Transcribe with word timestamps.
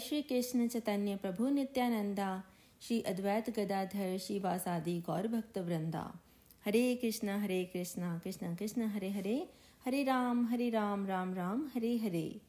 श्री 0.00 0.22
कृष्ण 0.22 0.68
चैतन्य 0.68 1.16
प्रभु 1.16 1.48
नित्यानंदा, 1.48 2.42
श्री 2.80 3.00
अद्वैत 3.00 3.50
गदाधर 3.50 4.18
शिवासादि 4.18 5.00
गौर 5.00 5.28
भक्त 5.28 5.58
वृंदा। 5.58 6.20
हरे 6.64 6.96
कृष्ण 6.96 7.28
हरे 7.28 7.64
कृष्ण 7.64 8.18
कृष्ण 8.18 8.54
कृष्ण, 8.56 8.82
हरे 8.82 9.10
हरे 9.10 9.48
हरे 9.84 10.02
राम 10.02 10.46
हरे 10.46 10.70
राम 10.70 11.06
राम 11.06 11.34
राम, 11.34 11.68
हरे 11.74 11.96
हरे। 11.96 12.40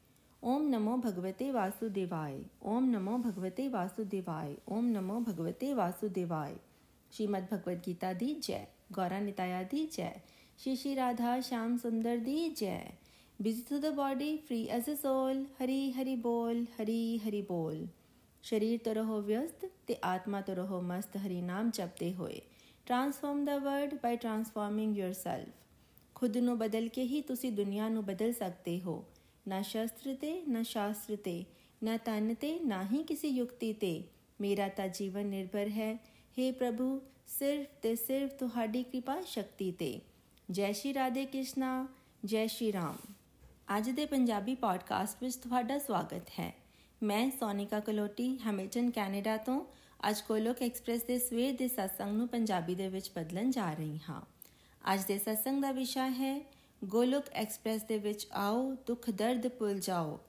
ओम 0.42 0.68
नमो 0.68 0.96
भगवते 0.96 1.50
वासुदेवाय, 1.50 2.40
ओम 2.62 2.84
नमो 2.84 3.18
भगवते 3.18 3.68
वासुदेवाय, 3.68 4.56
ओम 4.68 4.84
नमो 4.84 5.20
भगवते 5.20 5.74
वासुदेवाय। 5.74 6.56
श्रीमद् 7.12 7.54
भगवद 7.54 7.82
गीता 7.84 8.12
दी 8.12 8.34
जय 8.34 8.66
गौरा 8.92 9.20
निताया 9.20 9.62
दी 9.62 9.86
जय। 9.86 10.20
श्री 10.58 10.76
श्री 10.76 10.94
राधा 10.94 11.40
श्याम 11.40 11.76
सुंदर 11.76 12.16
दी 12.16 12.50
जय। 12.50 12.92
Busy 13.42 13.62
to 13.62 13.78
the 13.80 13.90
body, 13.90 14.38
free 14.38 14.68
as 14.70 14.88
a 14.88 14.96
soul. 14.96 15.38
Hari 15.60 15.92
Hari 15.92 16.14
ਬੋਲ 16.16 16.64
ਹਰੀ 16.76 17.18
ਹਰੀ 17.18 17.40
ਬੋਲ 17.42 17.86
ਸ਼ਰੀਰ 18.44 18.78
ਤੋਂ 18.84 18.94
ਰਹੋ 18.94 19.20
ਵਿਅਸਤ 19.20 19.64
ਤੇ 19.86 19.96
ਆਤਮਾ 20.04 20.40
ਤੋਂ 20.40 20.54
ਰਹੋ 20.54 20.80
ਮਸਤ 20.80 21.16
ਹਰੀ 21.16 21.40
ਨਾਮ 21.40 21.70
ਜਪਦੇ 21.70 22.12
ਹੋਏ 22.14 22.40
transform 22.86 23.44
the 23.44 23.56
world 23.58 23.94
by 23.94 24.16
transforming 24.16 24.96
yourself. 24.96 25.48
ਖੁਦ 26.14 26.36
ਨੂੰ 26.36 26.56
ਬਦਲ 26.58 26.88
ਕੇ 26.88 27.02
ਹੀ 27.02 27.20
ਤੁਸੀਂ 27.20 27.52
ਦੁਨੀਆ 27.52 27.88
ਨੂੰ 27.88 28.04
ਬਦਲ 28.04 28.32
ਸਕਦੇ 28.32 28.80
ਹੋ 28.80 29.02
ਨਾ 29.46 29.60
ਸ਼ਸਤਰ 29.62 30.14
ਤੇ 30.14 30.42
ਨਾ 30.48 30.62
ਸ਼ਾਸਤਰ 30.62 31.16
ਤੇ 31.16 31.44
ਨਾ 31.82 31.96
ਤਨ 31.96 32.34
ਤੇ 32.34 32.58
ਨਾ 32.64 32.82
ਹੀ 32.82 33.02
ਕਿਸੇ 33.02 33.28
ਯੁਕਤੀ 33.28 33.72
ਤੇ 33.72 34.02
ਮੇਰਾ 34.40 34.68
ਤਾਂ 34.68 34.88
ਜੀਵਨ 34.88 35.26
ਨਿਰਭਰ 35.26 35.68
ਹੈ 35.68 35.92
हे 36.36 36.52
ਪ੍ਰਭੂ 36.52 37.00
ਸਿਰਫ 37.28 37.66
ਤੇ 37.82 37.94
ਸਿਰਫ 37.96 38.38
ਤੁਹਾਡੀ 38.38 38.82
ਕਿਰਪਾ 38.82 39.20
ਸ਼ਕਤੀ 39.26 39.70
ਤੇ 39.72 39.98
ਜੈ 40.48 40.72
ਸ਼੍ਰੀ 40.72 40.94
ਰਾਧੇ 40.94 41.24
ਕ੍ਰਿਸ਼ਨਾ 41.24 41.86
ਜੈ 42.24 42.46
ਸ਼੍ਰੀ 42.46 42.72
ਰਾਮ 42.72 43.11
ਅੱਜ 43.76 43.90
ਦੇ 43.90 44.06
ਪੰਜਾਬੀ 44.06 44.54
ਪੋਡਕਾਸਟ 44.54 45.22
ਵਿੱਚ 45.22 45.36
ਤੁਹਾਡਾ 45.36 45.78
ਸਵਾਗਤ 45.78 46.28
ਹੈ। 46.40 46.54
ਮੈਂ 47.02 47.30
ਸੋਨਿਕਾ 47.30 47.80
ਕਲੋਟੀ 47.80 48.38
ਹੈਮਿਲਟਨ 48.46 48.90
ਕੈਨੇਡਾ 48.90 49.36
ਤੋਂ 49.36 49.64
ਅੱਜ 50.08 50.20
ਕੋਲੋਕ 50.20 50.62
ਐਕਸਪ੍ਰੈਸ 50.62 51.02
ਦੇ 51.02 51.18
ਸਵੇਰ 51.18 51.56
ਦੇ 51.56 51.68
ਸਤਸੰਗ 51.68 52.16
ਨੂੰ 52.16 52.28
ਪੰਜਾਬੀ 52.28 52.74
ਦੇ 52.74 52.88
ਵਿੱਚ 52.88 53.10
ਬਦਲਣ 53.18 53.50
ਜਾ 53.50 53.72
ਰਹੀ 53.72 53.98
ਹਾਂ। 54.08 54.22
ਅੱਜ 54.94 55.04
ਦੇ 55.04 55.18
ਸਤਸੰਗ 55.18 55.62
ਦਾ 55.62 55.72
ਵਿਸ਼ਾ 55.72 56.08
ਹੈ, 56.08 56.46
ਗੋਲੋਕ 56.84 57.24
ਐਕਸਪ੍ਰੈਸ 57.32 57.82
ਦੇ 57.82 57.98
ਵਿੱਚ 57.98 58.26
ਆਓ, 58.32 58.76
ਦੁੱਖ 58.86 59.10
ਦਰਦ 59.10 59.48
ਭੁੱਲ 59.48 59.80
ਜਾਓ। 59.80 60.20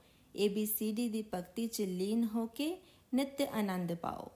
ABCD 0.46 0.94
ਦੀ 0.94 1.26
ਭਗਤੀ 1.34 1.68
ਚ 1.68 1.82
ਲੀਨ 1.82 2.24
ਹੋ 2.24 2.46
ਕੇ 2.46 2.82
ਨਿਤ 3.14 3.42
ਆਨੰਦ 3.42 3.94
ਪਾਓ। 3.94 4.32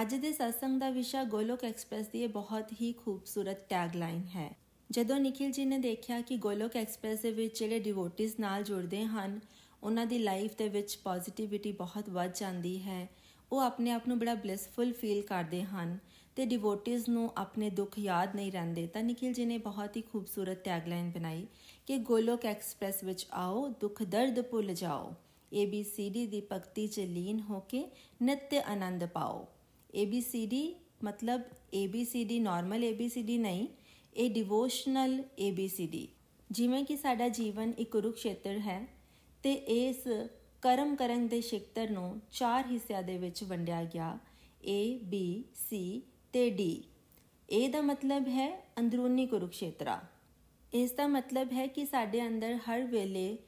ਅੱਜ 0.00 0.14
ਦੇ 0.14 0.32
ਸਤਸੰਗ 0.32 0.80
ਦਾ 0.80 0.90
ਵਿਸ਼ਾ 0.90 1.24
ਗੋਲੋਕ 1.24 1.64
ਐਕਸਪ੍ਰੈਸ 1.64 2.06
ਦੀ 2.06 2.26
ਬਹੁਤ 2.26 2.72
ਹੀ 2.72 2.92
ਖੂਬਸੂਰਤ 2.92 3.68
ਟੈਗਲਾਈਨ 3.68 4.22
ਹੈ। 4.22 4.69
ਜਦੋਂ 4.90 5.16
ਨikhil 5.16 5.50
ji 5.50 5.64
ਨੇ 5.64 5.78
ਦੇਖਿਆ 5.78 6.20
ਕਿ 6.20 6.36
ਗੋਲੋਕ 6.36 6.76
ਐਕਸਪ੍ਰੈਸ 6.76 7.20
ਦੇ 7.20 7.30
ਵਿੱਚ 7.30 7.58
ਜਿਹੜੇ 7.58 7.78
ਡਿਵੋਟਿਸ 7.78 8.40
ਨਾਲ 8.40 8.62
ਜੁੜਦੇ 8.62 9.04
ਹਨ, 9.04 9.40
ਉਹਨਾਂ 9.82 10.06
ਦੀ 10.06 10.18
ਲਾਈਫ 10.18 10.56
ਦੇ 10.56 10.68
ਵਿੱਚ 10.68 10.96
ਪੋਜ਼ਿਟਿਵਿਟੀ 10.96 11.72
ਬਹੁਤ 11.72 12.08
ਵੱਧ 12.08 12.32
ਜਾਂਦੀ 12.34 12.82
ਹੈ। 12.82 13.08
ਉਹ 13.52 13.60
ਆਪਣੇ 13.60 13.90
ਆਪ 13.90 14.08
ਨੂੰ 14.08 14.18
ਬੜਾ 14.18 14.34
ਬਲਿਸਫੁਲ 14.34 14.92
ਫੀਲ 14.92 15.22
ਕਰਦੇ 15.22 15.62
ਹਨ 15.62 15.98
ਤੇ 16.36 16.44
ਡਿਵੋਟਿਸ 16.44 17.08
ਨੂੰ 17.08 17.32
ਆਪਣੇ 17.36 17.70
ਦੁੱਖ 17.70 17.98
ਯਾਦ 17.98 18.36
ਨਹੀਂ 18.36 18.52
ਰਹਿੰਦੇ। 18.52 18.86
ਤਾਂ 18.86 19.02
ਨikhil 19.02 19.34
ji 19.40 19.46
ਨੇ 19.46 19.58
ਬਹੁਤ 19.58 19.96
ਹੀ 19.96 20.02
ਖੂਬਸੂਰਤ 20.02 20.64
ਟੈਗਲਾਈਨ 20.64 21.10
ਬਣਾਈ 21.10 21.46
ਕਿ 21.86 21.96
ਗੋਲੋਕ 21.96 22.46
ਐਕਸਪ੍ਰੈਸ 22.46 23.04
ਵਿੱਚ 23.04 23.26
ਆਓ, 23.32 23.68
ਦੁੱਖ 23.68 24.02
ਦਰਦ 24.02 24.40
ਭੁੱਲ 24.40 24.74
ਜਾਓ। 24.74 25.14
ABCD 25.62 26.26
ਦੀ 26.26 26.42
ਭਗਤੀ 26.52 26.86
'ਚ 26.86 27.00
ਲੀਨ 27.00 27.40
ਹੋ 27.40 27.60
ਕੇ 27.60 27.90
ਨਿਤ 28.22 28.54
ਆਨੰਦ 28.54 29.04
ਪਾਓ। 29.04 29.46
ABCD 30.02 30.56
ਮਤਲਬ 31.04 31.40
ABCD 31.84 32.40
ਨਾਰਮਲ 32.40 32.84
ABCD 32.84 33.38
ਨਹੀਂ 33.38 33.68
ਇਹ 34.16 34.30
ਡਿਵੋਸ਼ਨਲ 34.30 35.24
ABCD 35.48 36.06
ਜਿਵੇਂ 36.50 36.84
ਕਿ 36.84 36.96
ਸਾਡਾ 36.96 37.28
ਜੀਵਨ 37.28 37.72
ਇੱਕ 37.78 37.90
ਕੁਰੂਕਸ਼ੇਤਰ 37.90 38.58
ਹੈ 38.58 38.88
ਤੇ 39.42 39.52
ਇਸ 39.52 40.08
ਕਰਮ 40.62 40.96
ਕਰਨ 40.96 41.28
ਦੇ 41.28 41.40
ਖੇਤਰ 41.40 41.90
ਨੂੰ 41.90 42.20
ਚਾਰ 42.30 42.66
ਹਿੱਸਿਆਂ 42.66 43.02
ਦੇ 43.02 43.18
ਵਿੱਚ 43.18 43.44
ਵੰਡਿਆ 43.44 43.84
ਗਿਆ। 43.84 44.18
A, 44.64 44.96
B, 44.96 45.42
C 45.42 46.00
ਤੇ 46.32 46.56
D 46.60 46.82
A 47.58 47.70
ਦਾ 47.70 47.80
ਮਤਲਬ 47.80 48.28
ਹੈ 48.28 48.66
ਅੰਦਰੂਨੀ 48.78 49.26
ਕੁਰੂਕਸ਼ੇਤਰਾ। 49.26 50.00
ਇਸ 50.74 50.92
ਦਾ 50.92 51.06
ਮਤਲਬ 51.06 51.52
ਹੈ 51.52 51.66
ਕਿ 51.66 51.86
ਸਾਡੇ 51.86 52.26
ਅੰਦਰ 52.26 52.54
ਹਰ 52.54 52.82
ਵੇਲੇ 52.82 53.38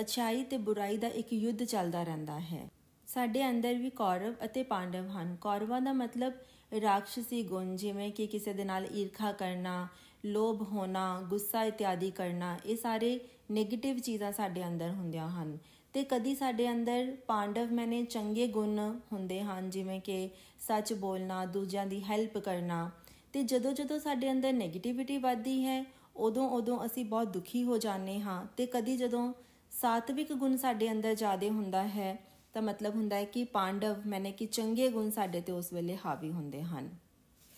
ਅਛਾਈ 0.00 0.44
ਤੇ 0.44 0.56
ਬੁਰਾਈ 0.56 0.96
ਦਾ 0.96 1.08
ਇੱਕ 1.08 1.32
ਯੁੱਧ 1.32 1.64
ਚੱਲਦਾ 1.64 2.02
ਰਹਿੰਦਾ 2.02 2.40
ਹੈ। 2.40 2.70
ਸਾਡੇ 3.06 3.50
ਅੰਦਰ 3.50 3.74
ਵੀ 3.74 3.90
ਕੌਰਵ 3.90 4.34
ਅਤੇ 4.44 4.62
ਪਾਂਡਵ 4.62 5.08
ਹਨ। 5.08 5.36
ਕੌਰਵਾਂ 5.40 5.80
ਦਾ 5.80 5.92
ਮਤਲਬ 5.92 6.32
ਰਾਖਸ਼ੀ 6.80 7.42
ਗੁਣ, 7.42 7.76
ਜਿਵੇਂ 7.76 8.12
ਕਿ 8.12 8.26
ਕਿਸੇ 8.26 8.52
ਦੇ 8.52 8.64
ਨਾਲ 8.64 8.86
ਈਰਖਾ 8.94 9.32
ਕਰਨਾ, 9.32 9.88
ਲੋਭ 10.24 10.62
ਹੋਣਾ, 10.62 11.20
ਗੁੱਸਾ 11.20 11.62
ਇਤਿਆਦੀ 11.62 12.10
ਕਰਨਾ, 12.10 12.58
ਇਹ 12.66 12.76
ਸਾਰੇ 12.76 13.20
네ਗੇਟਿਵ 13.52 13.98
ਚੀਜ਼ਾਂ 13.98 14.32
ਸਾਡੇ 14.32 14.66
ਅੰਦਰ 14.66 14.90
ਹੁੰਦੀਆਂ 14.90 15.30
ਹਨ। 15.30 15.58
ਤੇ 15.92 16.04
ਕਦੀ 16.04 16.34
ਸਾਡੇ 16.34 16.70
ਅੰਦਰ 16.70 17.16
ਪਾਂਡਵ 17.26 17.72
ਮੈਨੇ 17.72 18.04
ਚੰਗੇ 18.04 18.46
ਗੁਣ 18.46 19.00
ਹੁੰਦੇ 19.12 19.42
ਹਨ, 19.42 19.70
ਜਿਵੇਂ 19.70 20.00
ਕਿ 20.00 20.30
ਸੱਚ 20.60 20.92
ਬੋਲਣਾ, 20.92 21.44
ਦੂਜਿਆਂ 21.44 21.86
ਦੀ 21.86 22.04
ਹੈਲਪ 22.04 22.38
ਕਰਨਾ। 22.38 22.90
ਤੇ 23.32 23.42
ਜਦੋਂ 23.42 23.72
ਜਦੋਂ 23.72 23.98
ਸਾਡੇ 23.98 24.30
ਅੰਦਰ 24.30 24.50
네ਗੇਟਿਵਿਟੀ 24.50 25.18
ਵੱਧਦੀ 25.18 25.64
ਹੈ, 25.64 25.84
ਉਦੋਂ 26.16 26.50
ਉਦੋਂ 26.50 26.86
ਅਸੀਂ 26.86 27.04
ਬਹੁਤ 27.04 27.28
ਦੁਖੀ 27.28 27.64
ਹੋ 27.64 27.78
ਜਾਂਦੇ 27.78 28.20
ਹਾਂ। 28.20 28.46
ਤੇ 28.56 28.66
ਕਦੀ 28.66 28.96
ਜਦੋਂ 28.96 29.32
ਸਾਤਵਿਕ 29.70 30.32
ਗੁਣ 30.32 30.56
ਸਾਡੇ 30.56 30.92
ਅੰਦਰ 30.92 31.14
ਜ਼ਿਆਦਾ 31.14 31.48
ਹੁੰਦਾ 31.48 31.88
ਹੈ 31.88 32.27
ਤਾਂ 32.54 32.62
ਮਤਲਬ 32.62 32.94
ਹੁੰਦਾ 32.94 33.16
ਹੈ 33.16 33.24
ਕਿ 33.24 33.44
ਪਾਂਡਵ 33.44 34.06
ਮੈਨੇ 34.06 34.32
ਕਿ 34.32 34.46
ਚੰਗੇ 34.46 34.88
ਗੁਣ 34.88 35.10
ਸਾਡੇ 35.10 35.40
ਤੇ 35.40 35.52
ਉਸ 35.52 35.72
ਵੇਲੇ 35.72 35.96
ਹਾਵੀ 36.06 36.30
ਹੁੰਦੇ 36.30 36.62
ਹਨ। 36.62 36.88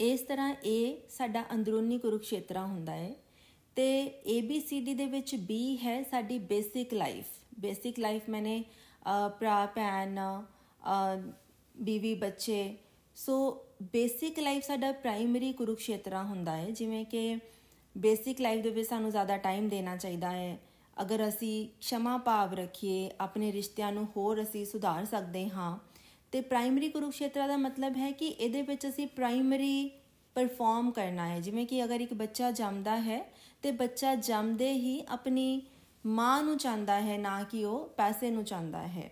ਇਸ 0.01 0.21
ਤਰ੍ਹਾਂ 0.21 0.55
ਇਹ 0.65 0.97
ਸਾਡਾ 1.11 1.45
ਅੰਦਰੂਨੀ 1.55 1.99
ਕੁਰੂਕਸ਼ੇਤਰਾ 1.99 2.65
ਹੁੰਦਾ 2.67 2.93
ਹੈ 2.93 3.15
ਤੇ 3.77 3.89
ABCD 4.31 4.95
ਦੇ 4.97 5.07
ਵਿੱਚ 5.07 5.35
B 5.43 5.57
ਹੈ 5.83 6.03
ਸਾਡੀ 6.03 6.39
ਬੇਸਿਕ 6.39 6.95
ਲਾਈਫ 6.95 7.25
ਬੇਸਿਕ 7.61 7.99
ਲਾਈਫ 7.99 8.29
ਮੈਨੇ 8.29 8.63
ਭਰਾ, 9.41 9.67
ਭੈਣ 9.67 10.19
ਬੀਵੀ, 11.77 12.15
ਬੱਚੇ। 12.15 12.77
ਸੋ 13.17 13.37
ਬੇਸਿਕ 13.83 14.39
ਲਾਈਫ 14.39 14.67
ਸਾਡਾ 14.67 14.91
ਪ੍ਰਾਇਮਰੀ 14.93 15.53
ਕੁਰੂਕਸ਼ੇਤਰਾ 15.53 16.23
ਹੁੰਦਾ 16.23 16.57
ਹੈ। 16.57 16.71
ਜਿਵੇਂ 16.71 17.05
ਕਿ 17.05 17.37
ਬੇਸਿਕ 17.95 18.41
ਲਾਈਫ 18.41 18.63
ਦੇ 18.63 18.71
ਵਿੱਚ 18.71 18.89
ਸਾਨੂੰ 18.89 19.11
ਜ਼ਿਆਦਾ 19.11 19.37
ਟਾਈਮ 19.37 19.69
ਦੇਣਾ 19.69 19.97
ਚਾਹੀਦਾ 19.97 20.31
ਹੈ। 20.31 20.59
ਅਗਰ 21.01 21.29
ਅਸੀਂ 21.29 21.69
ਸ਼ਮਾ 21.81 22.19
ਭਾਵ 22.19 22.55
ਰੱਖੀਏ, 22.55 23.11
ਆਪਣੇ 23.21 23.53
ਰਿਸ਼ਤਿਆਂ 23.53 23.93
ਨੂੰ 23.93 24.09
ਹੋਰ 24.17 24.43
ਅਸੀਂ 24.43 24.65
ਸੁਧਾਰ 24.65 25.05
ਸਕਦੇ 25.05 25.49
ਹਾਂ, 25.49 25.79
ਤੇ 26.33 26.41
ਪ੍ਰਾਇਮਰੀ 26.41 26.89
ਕੁਰੂਕਸ਼ੇਤਰਾ 26.89 27.47
ਦਾ 27.47 27.57
ਮਤਲਬ 27.57 27.97
ਹੈ 27.97 28.13
ਕਿ 28.13 28.27
ਇਹਦੇ 28.27 28.63
ਵਿੱਚ 28.63 28.89
ਅਸੀਂ 28.89 29.07
ਪ੍ਰਾਇਮਰੀ 29.07 29.91
ਪਰਫਾਰਮ 30.35 30.91
ਕਰਨਾ 30.91 31.29
ਹੈ। 31.29 31.41
ਜਿਵੇਂ 31.41 31.67
ਕਿ 31.67 31.85
ਅਗਰ 31.85 32.01
ਇੱਕ 32.01 32.15
ਬੱਚਾ 32.15 32.51
ਜੰਮਦਾ 32.51 33.01
ਹੈ, 33.01 33.33
ਤੇ 33.63 33.71
ਬੱਚਾ 33.71 34.15
ਜੰਮਦੇ 34.15 34.73
ਹੀ 34.73 35.05
ਆਪਣੀ 35.09 35.63
ਮਾਂ 36.07 36.43
ਨੂੰ 36.43 36.57
ਚਾਹੁੰਦਾ 36.57 37.01
ਹੈ, 37.01 37.19
ਨਾ 37.19 37.43
ਕਿ 37.43 37.65
ਉਹ 37.65 37.89
ਪੈਸੇ 37.89 38.31
ਨੂੰ 38.31 38.45
ਚਾਹੁੰਦਾ 38.45 38.87
ਹੈ। 38.87 39.11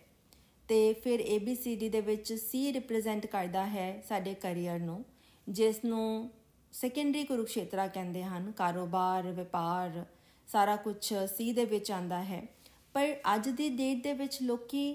ਤੇ 0.68 0.92
ਫਿਰ 0.92 1.20
ABCD 1.20 1.90
ਦੇ 1.90 2.00
ਵਿੱਚ 2.00 2.32
C 2.32 2.72
ਰਿਪਰੈਜ਼ੈਂਟ 2.72 3.26
ਕਰਦਾ 3.26 3.66
ਹੈ 3.66 4.02
ਸਾਡੇ 4.08 4.34
ਕੈਰੀਅਰ 4.34 4.78
ਨੂੰ, 4.78 5.04
ਜਿਸ 5.48 5.84
ਨੂੰ 5.84 6.30
ਸੈਕੰਡਰੀ 6.72 7.24
ਕੁਰੂਕਸ਼ੇਤਰਾ 7.24 7.86
ਕਹਿੰਦੇ 7.86 8.24
ਹਨ, 8.24 8.52
ਕਾਰੋਬਾਰ, 8.52 9.32
ਵਪਾਰ 9.32 10.04
ਸਾਰਾ 10.48 10.76
ਕੁਝ 10.76 11.14
ਸੀ 11.14 11.52
ਦੇ 11.52 11.64
ਵਿੱਚ 11.64 11.90
ਆਂਦਾ 11.90 12.22
ਹੈ। 12.24 12.42
ਪਰ 12.94 13.16
ਅੱਜ 13.34 13.48
ਦੀ 13.48 13.68
ਡੇਟ 13.68 14.02
ਦੇ 14.02 14.12
ਵਿੱਚ 14.12 14.38
ਲੋਕੀ 14.42 14.94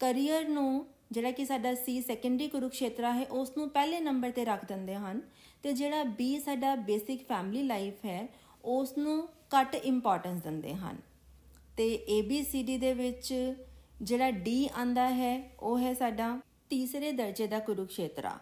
ਕੈਰੀਅਰ 0.00 0.48
ਨੂੰ, 0.48 0.86
ਜਿਹੜਾ 1.10 1.30
ਕਿ 1.30 1.44
ਸਾਡਾ 1.44 1.74
ਸੀ 1.74 2.00
ਸੈਕੰਡਰੀ 2.00 2.48
ਕੁਰੂਕਸ਼ੇਤਰਾ 2.48 3.12
ਹੈ 3.12 3.26
ਉਸ 3.26 3.52
ਨੂੰ 3.56 3.68
ਪਹਿਲੇ 3.70 4.00
ਨੰਬਰ 4.00 4.30
ਤੇ 4.30 4.44
ਰੱਖ 4.44 4.64
ਦਿੰਦੇ 4.64 4.94
ਹਨ 4.94 5.20
ਤੇ 5.62 5.72
ਜਿਹੜਾ 5.72 6.04
ਬੀ 6.04 6.38
ਸਾਡਾ 6.40 6.74
ਬੇਸਿਕ 6.74 7.28
ਫੈਮਿਲੀ 7.28 7.62
ਲਾਈਫ 7.62 8.04
ਹੈ 8.04 8.28
ਉਸ 8.64 8.98
ਨੂੰ 8.98 9.28
ਘੱਟ 9.60 9.74
ਇੰਪੋਰਟੈਂਸ 9.74 10.42
ਦਿੰਦੇ 10.42 10.74
ਹਨ। 10.74 10.96
ਤੇ 11.76 11.86
ABCD 12.18 12.78
ਦੇ 12.78 12.92
ਵਿੱਚ 12.94 13.54
ਜਿਹੜਾ 14.02 14.28
D 14.28 14.68
ਆਂਦਾ 14.76 15.08
ਹੈ, 15.10 15.50
ਉਹ 15.60 15.78
ਹੈ 15.78 15.94
ਸਾਡਾ 15.94 16.40
ਤੀਸਰੇ 16.70 17.12
ਦਰਜੇ 17.12 17.46
ਦਾ 17.46 17.58
ਕੁਰੂਕਸ਼ੇਤਰਾ 17.58 18.38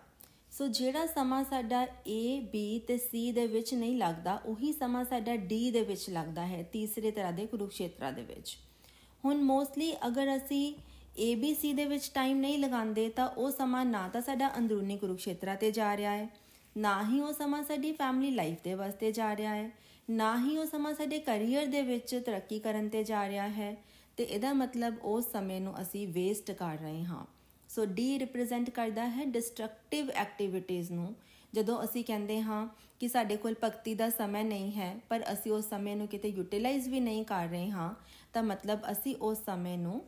ਸੋ 0.59 0.67
ਜਿਹੜਾ 0.67 1.07
ਸਮਾਂ 1.07 1.45
ਸਾਡਾ 1.45 1.83
A, 1.85 2.21
B 2.43 2.61
ਤੇ 2.87 2.95
C 2.97 3.33
ਦੇ 3.35 3.47
ਵਿੱਚ 3.47 3.75
ਨਹੀਂ 3.75 3.97
ਲੱਗਦਾ, 3.97 4.35
ਉਹੀ 4.47 4.73
ਸਮਾਂ 4.73 5.05
ਸਾਡਾ 5.05 5.33
D 5.33 5.59
ਦੇ 5.73 5.83
ਵਿੱਚ 5.83 6.11
ਲੱਗਦਾ 6.11 6.47
ਹੈ, 6.47 6.63
ਤੀਸਰੇ 6.63 7.11
ਤਰ੍ਹਾਂ 7.11 7.33
ਦੇ 7.33 7.47
ਕੁਰੂਕਸ਼ੇਤਰਾ 7.47 8.11
ਦੇ 8.11 8.23
ਵਿੱਚ। 8.23 8.59
ਹੁਣ 9.25 9.43
ਮੋਸਟਲੀ 9.43 9.93
ਅਗਰ 10.07 10.37
ਅਸੀਂ 10.37 10.75
ABC 11.23 11.75
ਦੇ 11.75 11.85
ਵਿੱਚ 11.85 12.11
ਟਾਈਮ 12.15 12.39
ਨਹੀਂ 12.39 12.59
ਲਗਾਉਂਦੇ, 12.59 13.09
ਤਾਂ 13.09 13.29
ਉਹ 13.29 13.51
ਸਮਾਂ 13.51 13.85
ਨਾ 13.85 14.09
ਤਾਂ 14.09 14.21
ਸਾਡਾ 14.21 14.51
ਅੰਦਰੂਨੀ 14.59 14.97
ਕੁਰੂਕਸ਼ੇਤਰਾ 14.97 15.55
ਤੇ 15.55 15.71
ਜਾ 15.71 15.97
ਰਿਹਾ 15.97 16.17
ਹੈ, 16.17 16.29
ਨਾ 16.77 17.11
ਹੀ 17.11 17.21
ਉਹ 17.21 17.33
ਸਮਾਂ 17.33 17.63
ਸਾਡੀ 17.63 17.93
ਫੈਮਿਲੀ 17.93 18.31
ਲਾਈਫ 18.31 18.59
ਦੇ 18.65 18.75
ਵਾਸਤੇ 18.75 19.13
ਜਾ 19.13 19.37
ਰਿਹਾ 19.37 19.55
ਹੈ, 19.55 19.71
ਨਾ 20.11 20.45
ਹੀ 20.45 20.59
ਉਹ 20.59 20.67
ਸਮਾਂ 20.67 20.95
ਸਾਡੇ 20.95 21.19
ਕੈਰੀਅਰ 21.19 21.67
ਦੇ 21.67 21.83
ਵਿੱਚ 21.83 22.23
ਤਰੱਕੀ 22.27 22.59
ਕਰਨ 22.59 22.89
ਤੇ 22.89 23.05
ਜਾ 23.05 23.29
ਰਿਹਾ 23.29 23.49
ਹੈ, 23.49 23.77
ਤੇ 24.17 24.25
ਇਹਦਾ 24.25 24.53
ਮਤਲਬ 24.53 24.95
ਉਸ 25.05 25.33
ਸਮੇਂ 25.33 25.61
ਨੂੰ 25.61 25.81
ਅਸੀਂ 25.83 26.09
ਵੇਸਟ 26.09 26.51
ਕਰ 26.51 26.79
ਰਹੇ 26.79 27.05
ਹਾਂ। 27.05 27.36
ਸੋ 27.77 27.85
ਡੀ 27.85 28.19
ਰਿਪਰੈਜ਼ੈਂਟ 28.19 28.69
ਕਰਦਾ 28.71 29.09
ਹੈ 29.09 29.25
ਡਿਸਟਰਕਟਿਵ 29.25 30.11
ਐਕਟੀਵਿਟੀਜ਼ 30.11 30.91
ਨੂੰ। 30.93 31.15
ਜਦੋਂ 31.55 31.83
ਅਸੀਂ 31.85 32.05
ਕਹਿੰਦੇ 32.05 32.41
ਹਾਂ 32.43 32.67
ਕਿ 33.01 33.09
ਸਾਡੇ 33.09 33.37
ਕੋਲ 33.37 33.55
ਭਗਤੀ 33.65 33.95
ਦਾ 33.95 34.09
ਸਮਾਂ 34.11 34.45
ਨਹੀਂ 34.45 34.71
ਹੈ, 34.73 34.95
ਪਰ 35.09 35.25
ਅਸੀਂ 35.33 35.53
ਉਸ 35.53 35.69
ਸਮੇਂ 35.69 35.97
ਨੂੰ 35.97 36.07
ਕਿਤੇ 36.09 36.29
ਯੂਟਿਲਾਈਜ਼ 36.29 36.89
ਵੀ 36.89 37.01
ਨਹੀਂ 37.01 37.25
ਕਰ 37.25 37.49
ਰਹੇ 37.49 37.69
ਹਾਂ, 37.71 37.95
ਤਾਂ 38.33 38.43
ਮਤਲਬ 38.43 38.91
ਅਸੀਂ 38.93 39.15
ਉਸ 39.17 39.45
ਸਮੇਂ 39.47 39.77
ਨੂੰ 39.79 40.01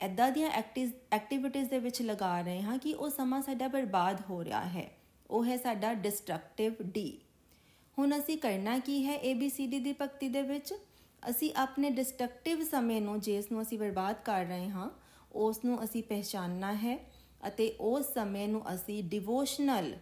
ਐਦਾਂ 0.00 0.30
ਦੀਆਂ 0.32 0.50
ਐਕਟੀਵਿਟੀਜ਼ 0.50 1.68
ਦੇ 1.70 1.78
ਵਿੱਚ 1.78 2.00
ਲਗਾ 2.02 2.40
ਰਹੇ 2.40 2.62
ਹਾਂ 2.62 2.78
ਕਿ 2.78 2.94
ਉਹ 2.94 3.10
ਸਮਾਂ 3.10 3.40
ਸਾਡਾ 3.42 3.68
ਬਰਬਾਦ 3.68 4.22
ਹੋ 4.30 4.42
ਰਿਹਾ 4.44 4.64
ਹੈ। 4.64 4.88
ਉਹ 5.30 5.44
ਹੈ 5.44 5.56
ਸਾਡਾ 5.56 5.94
ਡਿਸਟਰਕਟਿਵ 5.94 6.74
ਡੀ 6.84 7.06
ਹੁਣ 7.98 8.18
ਅਸੀਂ 8.18 8.38
ਕਰਨਾ 8.38 8.78
ਕੀ 8.78 9.04
ਹੈ 9.06 9.16
ABCD 9.22 9.80
ਦੀ 9.80 9.94
ਭਗਤੀ 10.00 10.28
ਦੇ 10.28 10.42
ਵਿੱਚ? 10.42 10.74
ਅਸੀਂ 11.22 11.52
ਆਪਣੇ 11.56 11.90
ਡਿਸਟਰਕਟਿਵ 11.92 12.64
ਸਮੇਂ 12.64 13.00
ਨੂੰ, 13.02 13.18
ਜਿਸ 13.20 13.50
ਨੂੰ 13.52 13.62
ਅਸੀਂ 13.62 13.78
ਬਰਬਾਦ 13.78 14.16
ਕਰ 14.24 14.44
ਰਹੇ 14.44 14.68
ਹਾਂ 14.68 14.90
ਉਸ 15.34 15.64
ਨੂੰ 15.64 15.84
ਅਸੀਂ 15.84 16.02
ਪਹਿਚਾਨਣਾ 16.02 16.74
ਹੈ 16.74 16.98
ਅਤੇ 17.48 17.76
ਉਸ 17.80 18.14
ਸਮੇਂ 18.14 18.48
ਨੂੰ 18.48 18.74
ਅਸੀਂ 18.74 19.04
ਡਿਵੋਸ਼ਨਲ 19.04 19.96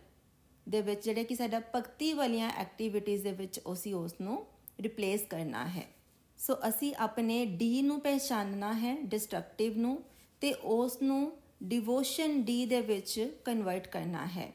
ਦੇ 0.68 0.80
ਵਿੱਚ 0.80 1.04
ਜਿਹੜੇ 1.04 1.24
ਕਿ 1.24 1.34
ਸਾਡਾ 1.34 1.60
ਭਗਤੀ 1.74 2.12
ਵਾਲੀਆਂ 2.12 2.50
ਐਕਟੀਵਿਟੀਆਂ 2.50 3.18
ਦੇ 3.18 3.32
ਵਿੱਚ 3.32 3.60
ਅਸੀਂ 3.72 3.94
ਉਸ 3.94 4.14
ਨੂੰ 4.20 4.46
ਰਿਪਲੇਸ 4.80 5.22
ਕਰਨਾ 5.30 5.68
ਹੈ। 5.68 5.86
ਸੋ 6.38 6.56
ਅਸੀਂ 6.68 6.94
ਆਪਣੇ 6.98 7.46
ਡੀ 7.46 7.82
ਨੂੰ 7.82 8.00
ਪਹਿਚਾਨਣਾ 8.00 8.72
ਹੈ 8.72 9.02
ਡਿਸਟਰਕਟਿਵ 9.02 9.78
ਨੂੰ, 9.78 10.02
ਤੇ 10.40 10.52
ਉਸ 10.52 11.02
ਨੂੰ 11.02 11.32
ਡਿਵੋਸ਼ਨ 11.62 12.42
ਡੀ 12.42 12.66
ਦੇ 12.66 12.80
ਵਿੱਚ 12.80 13.36
ਕਨਵਰਟ 13.44 13.88
ਕਰਨਾ 13.88 14.26
ਹੈ। 14.26 14.52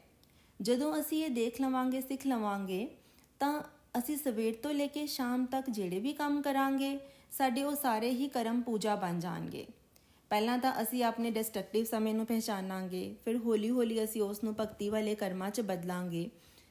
ਜਦੋਂ 0.62 1.00
ਅਸੀਂ 1.00 1.26
ਇਹ 1.26 1.30
ਦੇਖ 1.30 1.62
ਲਵਾਂਗੇ, 1.62 2.02
ਸਿੱਖ 2.02 2.28
ਲਵਾਂਗੇ, 2.28 2.88
ਤਾਂ 3.40 3.62
ਅਸੀਂ 4.00 4.18
ਸਵੇਰ 4.18 4.54
ਤੋਂ 4.54 4.74
ਲੈ 4.74 4.88
ਕੇ 4.88 5.08
ਸ਼ਾਮ 5.08 5.46
ਤੱਕ 5.46 5.70
ਜਿਹੜੇ 5.70 6.00
ਵੀ 6.00 6.14
ਕੰਮ 6.14 6.42
ਕਰਾਂਗੇ, 6.42 7.00
ਸਾਡੇ 7.32 7.64
ਉਹ 7.64 7.76
ਸਾਰੇ 7.76 8.10
ਹੀ 8.10 8.28
ਕਰਮ 8.28 8.62
ਪੂਜਾ 8.62 8.96
ਬਣ 8.96 9.20
ਜਾਣਗੇ। 9.20 9.66
ਪਹਿਲਾਂ 10.30 10.58
ਤਾਂ 10.58 10.74
ਅਸੀਂ 10.82 11.04
ਆਪਣੇ 11.04 11.32
ਡਿਸਟਰਕਟਿਵ 11.32 11.86
ਸਮੇਂ 11.86 12.14
ਨੂੰ 12.14 12.26
ਪਹਿਚਾਨਾਂਗੇ, 12.26 13.16
ਫਿਰ 13.26 13.38
ਹੌਲੀ-ਹੌਲੀ 13.38 14.04
ਅਸੀਂ 14.04 14.22
ਉਸ 14.22 14.44
ਨੂੰ 14.44 14.56
ਭਗਤੀ 14.60 14.90
ਵਾਲੇ 14.90 15.16
ਕਰਮਾਂ 15.16 15.50
'ਚ 15.50 15.62
ਬਦਲਾਂਗੇ। 15.62 16.30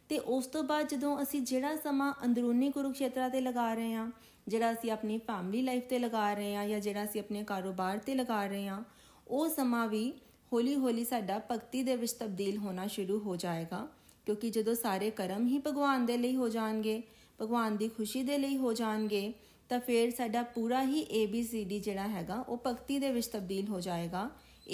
ਤੇ 0.09 0.19
ਉਸ 0.19 0.47
ਤੋਂ 0.47 0.63
ਬਾਅਦ 0.63 0.89
ਜਦੋਂ 0.89 1.23
ਅਸੀਂ 1.23 1.41
ਜਿਹੜਾ 1.41 1.77
ਸਮਾਂ 1.77 2.13
ਅੰਦਰੂਨੀ 2.25 2.71
ਕੁਰੂਖੇਤਰਾ 2.71 3.29
ਤੇ 3.29 3.41
ਲਗਾ 3.41 3.75
ਰਹੇ 3.75 3.95
ਹਾਂ, 3.95 4.11
ਜਿਹੜਾ 4.49 4.73
ਅਸੀਂ 4.73 4.91
ਆਪਣੀ 4.91 5.19
ਫੈਮਿਲੀ 5.19 5.63
ਲਾਈਫ 5.63 5.83
ਤੇ 5.83 5.99
ਲਗਾ 5.99 6.35
ਰਹੇ 6.35 6.55
ਹਾਂ 6.57 6.69
ਜਾਂ 6.69 6.81
ਜਿਹੜਾ 6.81 7.05
ਅਸੀਂ 7.05 7.21
ਆਪਣੇ 7.21 7.45
ਕਾਰੋਬਾਰ 7.45 7.99
ਤੇ 7.99 8.15
ਲਗਾ 8.15 8.47
ਰਹੇ 8.47 8.67
ਹਾਂ, 8.67 8.85
ਉਹ 9.29 9.49
ਸਮਾਂ 9.49 9.89
ਵੀ 9.89 10.13
ਹੌਲੀ-ਹੌਲੀ 10.53 11.05
ਸਾਡਾ 11.05 11.41
ਭਗਤੀ 11.51 11.83
ਦੇ 11.83 11.97
ਵਿੱਚ 11.97 12.13
ਤਬਦੀਲ 12.13 12.57
ਹੋਣਾ 12.57 12.87
ਸ਼ੁਰੂ 12.87 13.19
ਹੋ 13.19 13.37
ਜਾਏਗਾ। 13.37 13.89
ਕਿਉਂਕਿ 14.27 14.51
ਜਦੋਂ 14.51 14.75
ਸਾਰੇ 14.75 15.11
ਕਰਮ 15.11 15.47
ਹੀ 15.47 15.59
ਭਗਵਾਨ 15.59 16.07
ਦੇ 16.07 16.17
ਲਈ 16.17 16.37
ਹੋ 16.37 16.49
ਜਾਣਗੇ, 16.49 17.03
ਭਗਵਾਨ 17.41 17.77
ਦੀ 17.77 17.89
ਖੁਸ਼ੀ 17.89 18.23
ਦੇ 18.23 18.39
ਲਈ 18.39 18.57
ਹੋ 18.57 18.73
ਜਾਣਗੇ 18.73 19.33
ਤਾਂ 19.69 19.81
ਫਿਰ 19.81 20.11
ਸਾਡਾ 20.11 20.43
ਪੂਰਾ 20.43 20.83
ਹੀ 20.83 21.25
ABCD 21.25 21.81
ਜਿਹੜਾ 21.81 22.09
ਹੈਗਾ, 22.09 22.35
ਉਹ 22.35 22.63
ਭਗਤੀ 22.67 22.99
ਦੇ 22.99 23.11
ਵਿੱਚ 23.11 23.27
ਤਬਦੀਲ 23.27 23.69
ਹੋ 23.69 23.81
ਜਾਏਗਾ। 23.81 24.31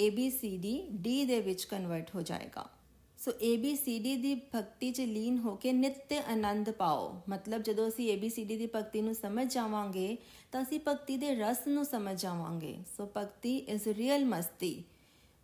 ABCD 0.07 0.89
D 0.95 1.25
ਦੇ 1.25 1.41
ਵਿੱਚ 1.41 1.63
ਕਨਵਰਟ 1.63 2.15
ਹੋ 2.15 2.21
ਜਾਏਗਾ। 2.21 2.69
ਸੋ 3.17 3.31
ABCD 3.31 4.17
ਦੀ 4.17 4.41
ਭਗਤੀ 4.55 4.91
'ਚ 4.91 5.01
ਲੀਨ 5.01 5.37
ਹੋ 5.37 5.55
ਕੇ 5.55 5.73
ਨਿੱਤ 5.73 6.13
ਆਨੰਦ 6.13 6.71
ਪਾਓ। 6.71 7.21
ਮਤਲਬ 7.29 7.63
ਜਦੋਂ 7.63 7.87
ਅਸੀਂ 7.87 8.17
ABCD 8.17 8.47
ਦੀ 8.47 8.69
ਭਗਤੀ 8.75 9.01
ਨੂੰ 9.01 9.15
ਸਮਝ 9.15 9.53
ਜਾਵਾਂਗੇ, 9.53 10.17
ਤਾਂ 10.51 10.63
ਅਸੀਂ 10.63 10.79
ਭਗਤੀ 10.87 11.17
ਦੇ 11.17 11.35
ਰਸ 11.35 11.57
ਨੂੰ 11.67 11.85
ਸਮਝ 11.85 12.21
ਜਾਵਾਂਗੇ। 12.21 12.77
ਸੋ 12.97 13.11
ਭਗਤੀ 13.17 13.57
ਇਜ਼ 13.57 13.87
ਰੀਅਲ 13.87 14.25
ਮਸਤੀ। 14.25 14.83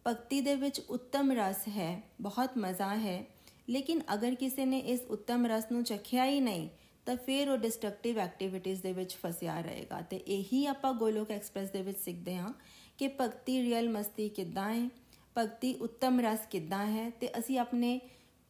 ਭਗਤੀ 0.08 0.42
ਦੇ 0.42 0.56
ਵਿੱਚ 0.56 0.82
ਉੱਤਮ 0.90 1.32
ਰਸ 1.32 1.68
ਹੈ, 1.68 2.04
ਬਹੁਤ 2.22 2.50
ਮਜ਼ਾ 2.58 2.96
ਹੈ। 2.98 3.26
ਲੇਕਿਨ 3.70 4.02
ਅਗਰ 4.14 4.36
ਕਿਸੇ 4.36 4.66
ਨੇ 4.66 4.80
ਇਸ 4.80 5.00
ਉੱਤਮ 5.10 5.46
ਰਸ 5.46 5.64
ਨੂੰ 5.72 5.84
ਚਖਿਆ 5.84 6.26
ਹੀ 6.26 6.40
ਨਹੀਂ 6.40 6.70
ਤਾਂ 7.10 7.16
ਫਿਰ 7.18 7.50
ਉਹ 7.50 7.58
ਡਿਸਟਰਕਟਿਵ 7.58 8.20
ਐਕਟੀਵਿਟੀਜ਼ 8.20 8.82
ਦੇ 8.82 8.92
ਵਿੱਚ 8.94 9.16
ਫਸਿਆ 9.16 9.62
ਰਹੇਗਾ। 9.62 10.02
ਤੇ 10.02 10.18
ਇਹੀ 10.18 10.66
ਆਪਾਂ 10.66 10.94
ਗੋਲੋਕ 10.94 11.32
ਐਕਸਪ੍ਰੈਸ 11.32 11.70
ਦੇ 11.70 11.82
ਵਿੱਚ 11.82 11.98
ਸਿੱਖਦੇ 11.98 12.36
ਹਾਂ 12.36 12.54
ਕਿ 12.98 13.08
ਭਗਤੀ 13.08 13.62
ਰੀਅਲ 13.62 13.90
ਮਸਤੀ 13.90 14.30
ਕਿੱਦਾਂ 14.30 14.74
ਹੈ, 14.74 14.90
ਭਗਤੀ 15.38 15.74
ਉੱਤਮ 15.74 16.20
ਰਸ 16.20 16.40
ਕਿੱਦਾਂ 16.52 16.86
ਹੈ 16.88 17.10
ਤੇ 17.10 17.30
ਅਸੀਂ 17.40 17.60
ਆਪਣੇ 17.60 18.00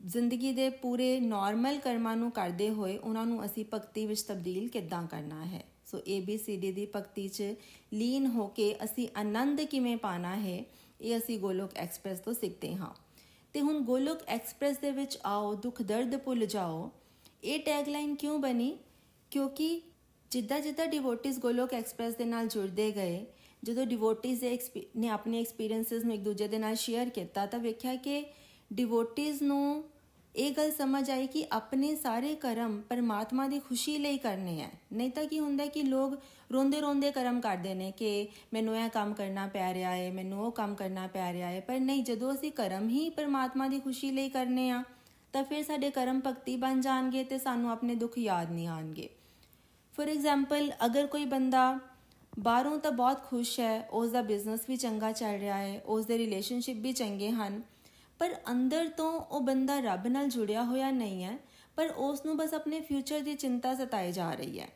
ਜ਼ਿੰਦਗੀ 0.05 0.51
ਦੇ 0.51 0.69
ਪੂਰੇ 0.69 1.19
ਨਾਰਮਲ 1.19 1.79
ਕਰਮਾਂ 1.79 2.15
ਨੂੰ 2.17 2.31
ਕਰਦੇ 2.31 2.69
ਹੋਏ 2.69 2.97
ਉਹਨਾਂ 2.97 3.25
ਨੂੰ 3.25 3.45
ਅਸੀਂ 3.45 3.65
ਭਗਤੀ 3.73 4.05
ਵਿੱਚ 4.05 4.21
ਤਬਦੀਲ 4.21 4.67
ਕਿੱਦਾਂ 4.67 5.07
ਕਰਨਾ 5.07 5.45
ਹੈ। 5.45 5.63
ਸੋ 5.85 5.97
ABCD 5.97 6.73
ਦੀ 6.73 6.87
ਭਗਤੀ 6.95 7.27
'ਚ 7.27 7.43
ਲੀਨ 7.93 8.25
ਹੋ 8.25 8.47
ਕੇ 8.47 8.75
ਅਸੀਂ 8.83 9.07
ਆਨੰਦ 9.15 9.61
ਕਿਵੇਂ 9.61 9.97
ਪਾਣਾ 9.97 10.35
ਹੈ, 10.35 10.63
ਇਹ 11.01 11.17
ਅਸੀਂ 11.17 11.39
ਗੋਲੋਕ 11.39 11.75
ਐਕਸਪ੍ਰੈਸ 11.75 12.19
ਤੋਂ 12.19 12.33
ਸਿੱਖਦੇ 12.33 12.75
ਹਾਂ। 12.75 12.93
ਤੇ 13.53 13.61
ਹੁਣ 13.61 13.79
ਗੋਲੋਕ 13.79 14.19
ਐਕਸਪ੍ਰੈਸ 14.27 14.77
ਦੇ 14.77 14.91
ਵਿੱਚ 14.91 15.19
ਆਓ, 15.25 15.55
ਦੁੱਖ 15.55 15.81
ਦਰਦ 15.81 16.17
ਭੁੱਲ 16.17 16.45
ਜਾਓ 16.45 16.91
ਇਹ 17.43 17.59
ਟੈਗਲਾਈਨ 17.59 18.15
ਕਿਉਂ 18.15 18.39
ਬਣੀ? 18.39 18.77
ਕਿਉਂਕਿ 19.31 19.81
ਜਿੱਦਾਂ 20.31 20.59
ਜਿੱਦਾਂ 20.59 20.87
ਡਿਵੋਟਿਸ 20.87 21.39
ਗੋਲੋਕ 21.39 21.73
ਐਕਸਪ੍ਰੈਸ 21.73 22.15
ਦੇ 22.15 22.25
ਨਾਲ 22.25 22.47
ਜੁੜਦੇ 22.47 22.91
ਗਏ, 22.91 23.25
ਜਦੋਂ 23.63 23.85
ਡਿਵੋਟਿਸ 23.85 24.43
ਨੇ 24.97 25.07
ਆਪਣੇ 25.09 25.39
ਐਕਸਪੀਰੀਐਂਸਸ 25.39 26.03
ਨੂੰ 26.03 26.13
ਇੱਕ 26.13 26.23
ਦੂਜੇ 26.23 26.47
ਦੇ 26.47 26.57
ਨਾਲ 26.57 26.75
ਸ਼ੇਅਰ 26.75 27.09
ਕੀਤਾ, 27.09 27.45
ਤਾਂ 27.45 27.59
ਵੇਖਿਆ 27.59 27.95
ਕਿ 27.95 28.25
ਡਿਵੋਟਿਸ 28.73 29.41
ਨੂੰ 29.41 29.83
ਇਹ 30.35 30.51
ਗੱਲ 30.51 30.71
ਸਮਝ 30.71 31.09
ਆਈ 31.09 31.27
ਕਿ 31.27 31.45
ਆਪਣੇ 31.51 31.95
ਸਾਰੇ 31.95 32.35
ਕਰਮ 32.35 32.81
ਪਰਮਾਤਮਾ 32.81 33.47
ਦੀ 33.47 33.59
ਖੁਸ਼ੀ 33.59 33.97
ਲਈ 33.97 34.17
ਕਰਨੇ 34.17 34.61
ਆ। 34.63 34.69
ਨਹੀਂ 34.93 35.09
ਤਾਂ 35.11 35.25
ਕੀ 35.25 35.39
ਹੁੰਦਾ 35.39 35.65
ਕਿ 35.65 35.81
ਲੋਕ 35.81 36.13
ਰੋਂਦੇ 36.51 36.81
ਰੋਂਦੇ 36.81 37.11
ਕਰਮ 37.11 37.39
ਕਰਦੇ 37.41 37.73
ਨੇ 37.73 37.91
ਕਿ 37.91 38.27
ਮੈਨੂੰ 38.53 38.77
ਇਹ 38.77 38.89
ਕੰਮ 38.89 39.13
ਕਰਨਾ 39.13 39.47
ਪੈ 39.47 39.73
ਰਿਹਾ 39.73 39.95
ਹੈ 39.95 40.11
ਮੈਨੂੰ 40.11 40.45
ਉਹ 40.45 40.51
ਕੰਮ 40.51 40.75
ਕਰਨਾ 40.75 41.07
ਪੈ 41.07 41.33
ਰਿਹਾ 41.33 41.49
ਹੈ 41.49 41.59
ਪਰ 41.59 41.79
ਨਹੀਂ, 41.79 42.03
ਜਦੋਂ 42.03 42.33
ਅਸੀਂ 42.33 42.51
ਕਰਮ 42.51 42.89
ਹੀ 42.89 43.09
ਪਰਮਾਤਮਾ 43.09 43.67
ਦੀ 43.67 43.79
ਖੁਸ਼ੀ 43.79 44.11
ਲਈ 44.11 44.29
ਕਰਨੇ 44.29 44.69
ਆ 44.69 44.83
ਤਾਂ 45.33 45.43
ਫਿਰ 45.43 45.63
ਸਾਡੇ 45.63 45.89
ਕਰਮ 45.89 46.19
ਭਗਤੀ 46.27 46.55
ਬਣ 46.55 46.81
ਜਾਣਗੇ 46.81 47.23
ਤੇ 47.23 47.37
ਸਾਨੂੰ 47.37 47.71
ਆਪਣੇ 47.71 47.95
ਦੁੱਖ 47.95 48.17
ਯਾਦ 48.17 48.51
ਨਹੀਂ 48.51 48.67
ਆਣਗੇ। 48.67 49.09
ਫੋਰ 49.93 50.07
ਐਗਜ਼ਾਮਪਲ 50.07 50.71
ਅਗਰ 50.85 51.07
ਕੋਈ 51.07 51.25
ਬੰਦਾ 51.25 51.79
ਬਾਹਰੋਂ 52.39 52.77
ਤਾਂ 52.79 52.91
ਬਹੁਤ 52.91 53.23
ਖੁਸ਼ 53.23 53.59
ਹੈ 53.59 53.87
ਉਸ 53.91 54.11
ਦਾ 54.11 54.21
ਬਿਜ਼ਨਸ 54.21 54.69
ਵੀ 54.69 54.75
ਚੰਗਾ 54.77 55.11
ਚੱਲ 55.11 55.37
ਰਿਹਾ 55.37 55.57
ਹੈ 55.57 55.81
ਉਸ 55.85 56.05
ਦੇ 56.05 56.17
ਰਿਲੇਸ਼ਨਸ਼ਿਪ 56.17 56.77
ਵੀ 56.77 56.93
ਚੰਗੇ 56.93 57.29
ਹਨ, 57.31 57.61
ਪਰ 58.19 58.35
ਅੰਦਰ 58.51 58.87
ਤੋਂ 58.87 59.11
ਉਹ 59.11 59.41
ਬੰਦਾ 59.41 59.79
ਰੱਬ 59.79 60.07
ਨਾਲ 60.07 60.29
ਜੁੜਿਆ 60.29 60.63
ਹੋਇਆ 60.63 60.91
ਨਹੀਂ 60.91 61.23
ਹੈ, 61.23 61.37
ਪਰ 61.75 61.89
ਉਸ 61.89 62.25
ਨੂੰ 62.25 62.37
ਬਸ 62.37 62.53
ਆਪਣੇ 62.53 62.79
ਫਿਊਚਰ 62.81 63.19
ਦੀ 63.19 63.33
ਚਿੰਤਾ 63.35 63.73
ਸਤਾਈ 63.75 64.11
ਜਾ 64.11 64.33
ਰਹੀ 64.33 64.59
ਹੈ। 64.59 64.67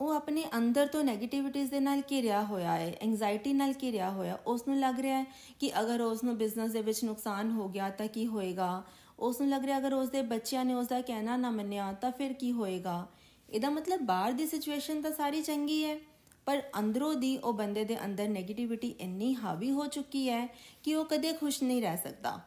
ਉਹ 0.00 0.10
ਆਪਣੇ 0.10 0.44
ਅੰਦਰ 0.56 0.86
ਤੋਂ 0.86 1.02
네ਗੇਟਿਵਿਟੀਜ਼ 1.02 1.70
ਦੇ 1.70 1.80
ਨਾਲ 1.80 2.02
ਘਿਰਿਆ 2.10 2.42
ਹੋਇਆ 2.42 2.72
ਹੈ 2.72 2.94
ਐਂਜ਼ਾਇਟੀ 3.00 3.52
ਨਾਲ 3.52 3.74
ਘਿਰਿਆ 3.82 4.10
ਹੋਇਆ 4.10 4.38
ਉਸ 4.46 4.66
ਨੂੰ 4.68 4.78
ਲੱਗ 4.78 5.00
ਰਿਹਾ 5.00 5.18
ਹੈ 5.18 5.26
ਕਿ 5.60 5.70
ਅਗਰ 5.80 6.00
ਉਸ 6.00 6.24
ਨੂੰ 6.24 6.36
ਬਿਜ਼ਨਸ 6.36 6.72
ਦੇ 6.72 6.82
ਵਿੱਚ 6.82 7.04
ਨੁਕਸਾਨ 7.04 7.50
ਹੋ 7.50 7.68
ਗਿਆ 7.68 7.90
ਤਾਂ 7.90 8.08
ਕੀ 8.08 8.26
ਹੋਏਗਾ? 8.26 8.82
ਉਸ 9.18 9.40
ਨੂੰ 9.40 9.48
ਲੱਗ 9.50 9.64
ਰਿਹਾ 9.64 9.78
ਅਗਰ 9.78 9.92
ਉਸ 9.92 10.08
ਦੇ 10.08 10.22
ਬੱਚਿਆਂ 10.22 10.64
ਨੇ 10.64 10.74
ਉਸ 10.74 10.86
ਦਾ 10.86 11.00
ਕਹਿਣਾ 11.00 11.36
ਨਾ 11.36 11.50
ਮੰਨਿਆ 11.50 11.92
ਤਾਂ 11.92 12.10
ਫਿਰ 12.12 12.32
ਕੀ 12.32 12.52
ਹੋਏਗਾ? 12.52 13.06
ਇਹਦਾ 13.48 13.70
ਮਤਲਬ 13.70 14.00
ਬਾਹਰ 14.00 14.32
ਦੀ 14.32 14.46
ਸਿਚੁਏਸ਼ਨ 14.46 15.02
ਤਾਂ 15.02 15.12
ਸਾਰੀ 15.12 15.42
ਚੰਗੀ 15.42 15.84
ਹੈ, 15.84 15.98
ਪਰ 16.46 16.62
ਅੰਦਰੋਂ 16.78 17.14
ਦੀ 17.14 17.36
ਉਹ 17.36 17.52
ਬੰਦੇ 17.52 17.84
ਦੇ 17.84 18.04
ਅੰਦਰ 18.04 18.28
네ਗੇਟਿਵਿਟੀ 18.28 18.94
ਇੰਨੀ 19.00 19.34
ਹਾਵੀ 19.34 19.70
ਹੋ 19.70 19.86
ਚੁੱਕੀ 19.86 20.28
ਹੈ 20.30 20.46
ਕਿ 20.82 20.94
ਉਹ 20.94 21.04
ਕਦੇ 21.04 21.32
ਖੁਸ਼ 21.32 21.62
ਨਹੀਂ 21.62 21.82
ਰਹਿ 21.82 21.96
ਸਕਦਾ 21.96 22.40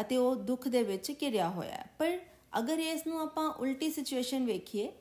ਅਤੇ 0.00 0.16
ਉਹ 0.16 0.36
ਦੁੱਖ 0.36 0.68
ਦੇ 0.68 0.82
ਵਿੱਚ 0.82 1.12
ਘਿਰਿਆ 1.22 1.48
ਹੋਇਆ 1.48 1.74
ਹੈ। 1.74 1.90
ਪਰ 1.98 2.18
ਅਗਰ 2.58 2.78
ਇਸ 2.78 3.06
ਨੂੰ 3.06 3.20
ਆਪਾਂ 3.20 3.48
ਉਲਟੀ 3.50 3.90
ਸਿਚੁਏਸ਼ਨ 3.90 4.46
ਵੇਖੀਏ 4.46 4.92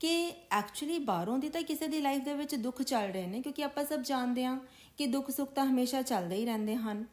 ਕਿ 0.00 0.32
ਐਕਚੁਅਲੀ 0.50 0.98
ਬਾਹਰੋਂ 0.98 1.38
ਦੀ 1.38 1.48
ਤਾਂ 1.48 1.62
ਕਿਸੇ 1.62 1.86
ਦੀ 1.88 2.00
ਲਾਈਫ 2.00 2.22
ਦੇ 2.24 2.34
ਵਿੱਚ 2.34 2.54
ਦੁੱਖ 2.54 2.82
ਚੱਲ 2.82 3.10
ਰਹੇ 3.10 3.26
ਨੇ, 3.26 3.40
ਕਿਉਂਕਿ 3.42 3.64
ਆਪਾਂ 3.64 3.84
ਸਭ 3.84 4.00
ਜਾਣਦੇ 4.00 4.44
ਹਾਂ 4.44 4.58
ਕਿ 4.98 5.06
ਦੁੱਖ 5.06 5.30
ਸੁੱਖ 5.30 5.52
ਤਾਂ 5.52 5.66
ਹਮੇਸ਼ਾ 5.66 6.02
ਚੱਲਦੇ 6.02 6.36
ਹੀ 6.36 6.44
ਰਹਿੰਦੇ 6.44 6.76
ਹਨ 6.76 7.04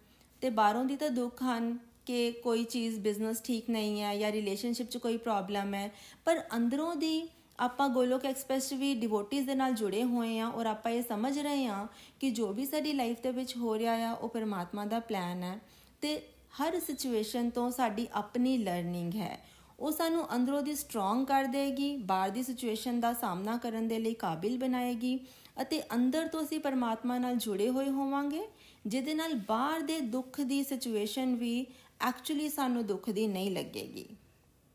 ਤੇ 0.42 0.50
ਬਾਹਰੋਂ 0.50 0.86
ਦੀ 0.86 0.96
ਤਾਂ 0.96 1.10
ਦੁੱਖ 1.10 1.44
ਹਨ। 1.44 1.78
ਕਿ 2.10 2.32
ਕੋਈ 2.44 2.64
ਚੀਜ਼ 2.64 3.00
ਬਿਜ਼ਨਸ 3.00 3.42
ਠੀਕ 3.42 3.70
ਨਹੀਂ 3.70 4.02
ਹੈ 4.02 4.16
ਜਾਂ 4.18 4.32
ਰਿਲੇਸ਼ਨਸ਼ਿਪ 4.32 4.90
'ਚ 4.90 4.98
ਕੋਈ 4.98 5.18
ਪ੍ਰੋਬਲਮ 5.18 5.74
ਹੈ, 5.74 5.92
ਪਰ 6.26 6.42
ਅੰਦਰੋਂ 6.56 6.96
ਦੀ 6.96 7.28
ਆਪਾਂ 7.60 7.88
ਗੋਲੋਕ 7.90 8.26
ਐਕਸਪ੍ਰੈਸ 8.26 8.72
ਵੀ 8.74 8.94
ਡਿਵੋਟਿਸ 8.96 9.46
ਦੇ 9.46 9.56
ਨਾਲ 9.56 9.74
ਜੁੜੇ 9.74 10.04
ਹੋਏ 10.04 10.38
ਆ 10.40 10.48
ਔਰ 10.48 10.66
ਆਪਾਂ 10.66 10.92
ਇਹ 10.92 11.04
ਸਮਝ 11.04 11.38
ਰਹੇ 11.40 11.66
ਆ 11.68 11.88
ਕਿ 12.20 12.30
ਜੋ 12.32 12.52
ਵੀ 12.54 12.66
ਸਾਡੀ 12.66 12.94
ਲਾਈਫ 12.94 13.22
ਦੇ 13.24 13.32
ਵਿੱਚ 13.32 13.56
ਹੋ 13.58 13.78
ਰਿਹਾ 13.78 13.94
ਆ, 14.10 14.14
ਉਹ 14.14 14.30
ਪਰਮਾਤਮਾ 14.30 14.86
ਦਾ 14.86 15.00
ਪਲਾਨ 15.00 15.44
ਹੈ 15.44 15.60
ਤੇ 16.02 16.18
ਹਰ 16.62 16.80
ਸਿਚੁਏਸ਼ਨ 16.80 17.50
ਤੋਂ 17.50 17.70
ਸਾਡੀ 17.72 18.08
ਆਪਣੀ 18.14 18.58
ਲਰਨਿੰਗ 18.58 19.16
ਹੈ। 19.16 19.38
ਉਹ 19.80 19.92
ਸਾਨੂੰ 19.92 20.26
ਅੰਦਰੋਂ 20.36 20.62
ਦੀ 20.62 20.76
ਸਟਰੋਂਗ 20.76 21.26
ਕਰ 21.26 21.44
ਦੇਗੀ, 21.48 21.96
ਬਾਹਰ 21.98 22.30
ਦੀ 22.30 22.44
ਸਿਚੁਏਸ਼ਨ 22.44 23.00
ਦਾ 23.00 23.14
ਸਾਹਮਣਾ 23.14 23.58
ਕਰਨ 23.58 23.88
ਦੇ 23.88 24.00
ਲਈ 24.00 24.14
ਕਾਬਿਲ 24.14 24.58
ਬਣਾਏਗੀ 24.58 25.20
ਅਤੇ 25.62 25.82
ਅੰਦਰ 25.96 26.28
ਤੋਂ 26.28 26.42
ਅਸੀਂ 26.44 26.60
ਪਰਮਾਤਮਾ 26.60 27.18
ਨਾਲ 27.18 27.36
ਜੁੜੇ 27.36 27.70
ਹੋਏ 27.70 27.90
ਹੋਵਾਂਗੇ, 27.90 28.42
ਜਿਹਦੇ 28.88 29.14
ਨਾਲ 29.14 29.34
ਬਾਹਰ 29.48 29.82
ਦੇ 29.82 30.00
ਦੁੱਖ 30.00 30.42
ਦੀ 30.42 30.64
ਸਿਚੁਏਸ਼ਨ 30.64 31.36
ਵੀ 31.36 31.66
ਐਕਚੁਅਲੀ 32.02 32.50
ਸਾਨੂੰ 32.50 32.86
ਦੁੱਖ 32.86 33.10
ਦੀ 33.10 33.28
ਨਹੀਂ 33.28 33.52
ਲੱਗੇਗੀ। 33.52 34.08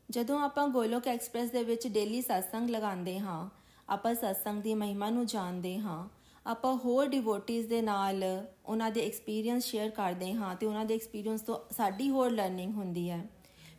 ਜਦੋਂ 0.09 0.41
ਆਪਾਂ 0.41 0.67
ਗੋਲੋਕ 0.67 1.07
ਐਕਸਪ੍ਰੈਸ 1.07 1.49
ਦੇ 1.49 1.63
ਵਿੱਚ 1.63 1.87
ਡੇਲੀ 1.87 2.19
satsang 2.19 2.67
ਲਗਾਉਂਦੇ 2.67 3.19
ਹਾਂ, 3.19 3.49
ਆਪਾਂ 3.89 4.11
satsang 4.11 4.61
ਦੀ 4.61 4.73
ਮਹਿਮਾ 4.73 5.09
ਨੂੰ 5.09 5.25
ਜਾਣਦੇ 5.25 5.77
ਹਾਂ, 5.79 6.09
ਆਪਾਂ 6.45 6.75
ਹੋਰ 6.75 7.07
ਡਿਵੋਟਿਸ 7.07 7.65
ਦੇ 7.65 7.81
ਨਾਲ 7.81 8.45
ਉਹਨਾਂ 8.65 8.91
ਦੇ 8.91 9.05
ਐਕਸਪੀਰੀਅੰਸ 9.05 9.65
ਸ਼ੇਅਰ 9.65 9.89
ਕਰਦੇ 9.89 10.33
ਹਾਂ 10.33 10.55
ਤੇ 10.55 10.65
ਉਹਨਾਂ 10.65 10.85
ਦੇ 10.85 10.95
ਐਕਸਪੀਰੀਅੰਸ 10.95 11.41
ਤੋਂ 11.41 11.73
ਸਾਡੀ 11.73 12.09
ਹੋਰ 12.09 12.31
ਲਰਨਿੰਗ 12.31 12.73
ਹੁੰਦੀ 12.73 13.09
ਹੈ। 13.09 13.27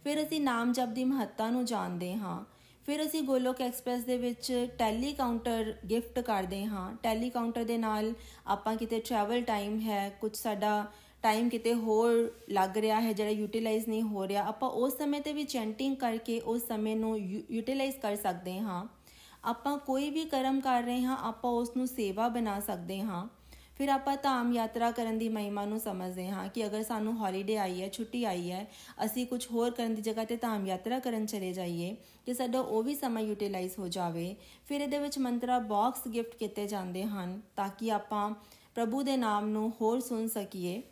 ਫਿਰ 0.04 0.22
ਅਸੀਂ 0.22 0.40
ਨਾਮ 0.40 0.72
ਜਪ 0.72 0.88
ਦੀ 0.88 1.04
ਮਹੱਤਤਾ 1.04 1.50
ਨੂੰ 1.50 1.64
ਜਾਣਦੇ 1.64 2.14
ਹਾਂ। 2.14 2.44
ਫਿਰ 2.86 3.06
ਅਸੀਂ 3.06 3.22
ਗੋਲੋਕ 3.22 3.60
ਐਕਸਪ੍ਰੈਸ 3.60 4.02
ਦੇ 4.02 4.16
ਵਿੱਚ 4.16 4.68
ਟੈਲੀ 4.78 5.12
ਕਾਊਂਟਰ 5.12 5.74
ਗਿਫਟ 5.90 6.20
ਕਰਦੇ 6.20 6.64
ਹਾਂ। 6.64 6.96
ਟੈਲੀ 7.02 7.30
ਕਾਊਂਟਰ 7.30 7.64
ਦੇ 7.64 7.78
ਨਾਲ 7.78 8.12
ਆਪਾਂ 8.46 8.76
ਕਿਤੇ 8.76 9.00
ਟਰੈਵਲ 9.00 9.42
ਟਾਈਮ 9.42 9.80
ਹੈ 9.80 10.08
ਕੁਝ 10.20 10.36
ਸਾਡਾ 10.36 10.92
ਟਾਈਮ 11.22 11.48
ਕਿਤੇ 11.48 11.74
ਹੋਰ 11.74 12.34
ਲੱਗ 12.50 12.76
ਰਿਹਾ 12.78 13.00
ਹੈ, 13.00 13.12
ਜਿਹੜਾ 13.12 13.30
ਯੂਟਿਲਾਈਜ਼ 13.30 13.88
ਨਹੀਂ 13.88 14.02
ਹੋ 14.02 14.28
ਰਿਹਾ, 14.28 14.44
ਆਪਾਂ 14.44 14.70
ਉਸ 14.70 14.98
ਸਮੇਂ 14.98 15.20
ਤੇ 15.20 15.32
ਵੀ 15.32 15.44
ਚੈਂਟਿੰਗ 15.44 15.96
ਕਰਕੇ 15.96 16.40
ਉਸ 16.40 16.66
ਸਮੇਂ 16.68 16.96
ਨੂੰ 16.96 17.18
ਯੂਟਿਲਾਈਜ਼ 17.50 17.96
ਕਰ 17.96 18.16
ਸਕਦੇ 18.16 18.58
ਹਾਂ। 18.58 18.86
ਆਪਾਂ 19.44 19.78
ਕੋਈ 19.78 20.10
ਵੀ 20.10 20.24
ਕਰਮ 20.24 20.60
ਕਰ 20.60 20.82
ਰਹੇ 20.82 21.02
ਹਾਂ, 21.02 21.16
ਆਪਾਂ 21.16 21.50
ਉਸ 21.50 21.76
ਨੂੰ 21.76 21.86
ਸੇਵਾ 21.86 22.28
ਬਣਾ 22.28 22.60
ਸਕਦੇ 22.60 23.00
ਹਾਂ। 23.00 23.26
ਫਿਰ 23.76 23.88
ਆਪਾਂ 23.88 24.16
ਧਾਮ 24.16 24.52
ਯਾਤਰਾ 24.52 24.90
ਕਰਨ 24.90 25.18
ਦੀ 25.18 25.28
ਮਹਿਮਾ 25.28 25.64
ਨੂੰ 25.64 25.80
ਸਮਝਦੇ 25.80 26.28
ਹਾਂ 26.28 26.48
ਕਿ 26.48 26.66
ਅਗਰ 26.66 26.82
ਸਾਨੂੰ 26.82 27.16
ਹੌਲੀਡੇ 27.16 27.56
ਆਈ 27.56 27.82
ਹੈ, 27.82 27.88
ਛੁੱਟੀ 27.88 28.24
ਆਈ 28.24 28.50
ਹੈ, 28.50 28.66
ਅਸੀਂ 29.04 29.26
ਕੁਝ 29.26 29.46
ਹੋਰ 29.52 29.70
ਕਰਨ 29.70 29.94
ਦੀ 29.94 30.02
ਜਗ੍ਹਾ 30.02 30.24
ਤੇ 30.24 30.36
ਧਾਮ 30.36 30.66
ਯਾਤਰਾ 30.66 30.98
ਕਰਨ 30.98 31.26
ਚਲੇ 31.26 31.52
ਜਾਈਏ 31.52 31.96
ਕਿ 32.26 32.34
ਸਾਡਾ 32.34 32.60
ਉਹ 32.60 32.82
ਵੀ 32.82 32.94
ਸਮਾਂ 32.94 33.22
ਯੂਟਿਲਾਈਜ਼ 33.22 33.78
ਹੋ 33.78 33.88
ਜਾਵੇ। 33.88 34.34
ਫਿਰ 34.66 34.80
ਇਹਦੇ 34.80 34.98
ਵਿੱਚ 34.98 35.18
ਮੰਤਰਾ 35.18 35.58
ਬਾਕਸ 35.58 36.08
ਗਿਫਟ 36.08 36.34
ਕੀਤੇ 36.34 36.66
ਜਾਂਦੇ 36.66 37.04
ਹਨ 37.04 37.40
ਤਾਂ 37.56 37.68
ਕਿ 37.68 37.92
ਆਪਾਂ 37.92 38.30
ਪ੍ਰਭੂ 38.74 39.02
ਦੇ 39.02 39.16
ਨਾਮ 39.16 39.48
ਨੂੰ 39.48 39.72
ਹੋਰ 39.80 40.00
ਸੁਣ 40.00 40.26
ਸਕੀਏ। 40.26 40.82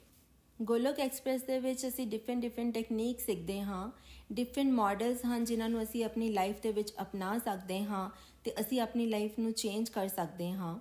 ਗੋਲੋਕ 0.61 0.99
ਐਕਸਪ੍ਰੈਸ 0.99 1.43
ਦੇ 1.43 1.59
ਵਿੱਚ 1.59 1.87
ਅਸੀਂ 1.87 2.07
ਡਿਫਰੈਂਟ 2.07 2.41
ਡਿਫਰੈਂਟ 2.41 2.73
ਟੈਕਨੀਕ 2.73 3.19
ਸਿੱਖਦੇ 3.19 3.61
ਹਾਂ 3.61 3.91
ਡਿਫਰੈਂਟ 4.31 4.71
ਮਾਡਲਸ 4.71 5.25
ਹਨ 5.25 5.43
ਜਿਨ੍ਹਾਂ 5.43 5.69
ਨੂੰ 5.69 5.83
ਅਸੀਂ 5.83 6.05
ਆਪਣੀ 6.05 6.31
ਲਾਈਫ 6.31 6.61
ਦੇ 6.61 6.71
ਵਿੱਚ 6.71 6.93
ਅਪਣਾ 7.01 7.39
ਸਕਦੇ 7.39 7.83
ਹਾਂ 7.83 8.09
ਤੇ 8.43 8.53
ਅਸੀਂ 8.59 8.81
ਆਪਣੀ 8.81 9.05
ਲਾਈਫ 9.05 9.39
ਨੂੰ 9.39 9.51
ਚੇਂਜ 9.51 9.89
ਕਰ 9.89 10.07
ਸਕਦੇ 10.07 10.51
ਹਾਂ 10.51 10.79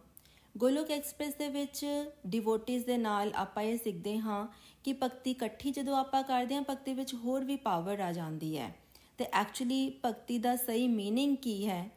ਗੋਲੋਕ 0.57 0.91
ਐਕਸਪ੍ਰੈਸ 0.91 1.35
ਦੇ 1.35 1.49
ਵਿੱਚ 1.49 1.87
ਡਿਵੋਟਿਸ 2.27 2.85
ਦੇ 2.85 2.97
ਨਾਲ 2.97 3.33
ਆਪਾਂ 3.35 3.63
ਇਹ 3.63 3.79
ਸਿੱਖਦੇ 3.79 4.19
ਹਾਂ 4.19 4.47
ਕਿ 4.85 4.93
ਭਗਤੀ 4.93 5.31
ਇਕੱਠੀ 5.31 5.71
ਜਦੋਂ 5.71 5.97
ਆਪਾਂ 5.97 6.23
ਕਰਦੇ 6.23 6.55
ਹਾਂ 6.55 6.63
ਭਗਤੀ 6.63 6.95
ਵਿੱਚ 6.95 7.15
ਹੋਰ 7.15 7.45
ਵੀ 7.45 7.57
ਪਾਵਰ 7.57 8.01
ਆ 8.01 8.13
ਜਾਂਦੀ 8.13 8.59
ਹੈ 8.59 8.75
ਤੇ 9.19 9.25
ਐਕਚੁਅਲੀ 9.25 10.01
ਭਗਤੀ 10.05 10.39
ਦਾ 10.39 10.57
ਸਹੀ 10.57 10.87
मीनिंग 10.87 11.37
ਕੀ 11.37 11.67
ਹੈ 11.67 11.91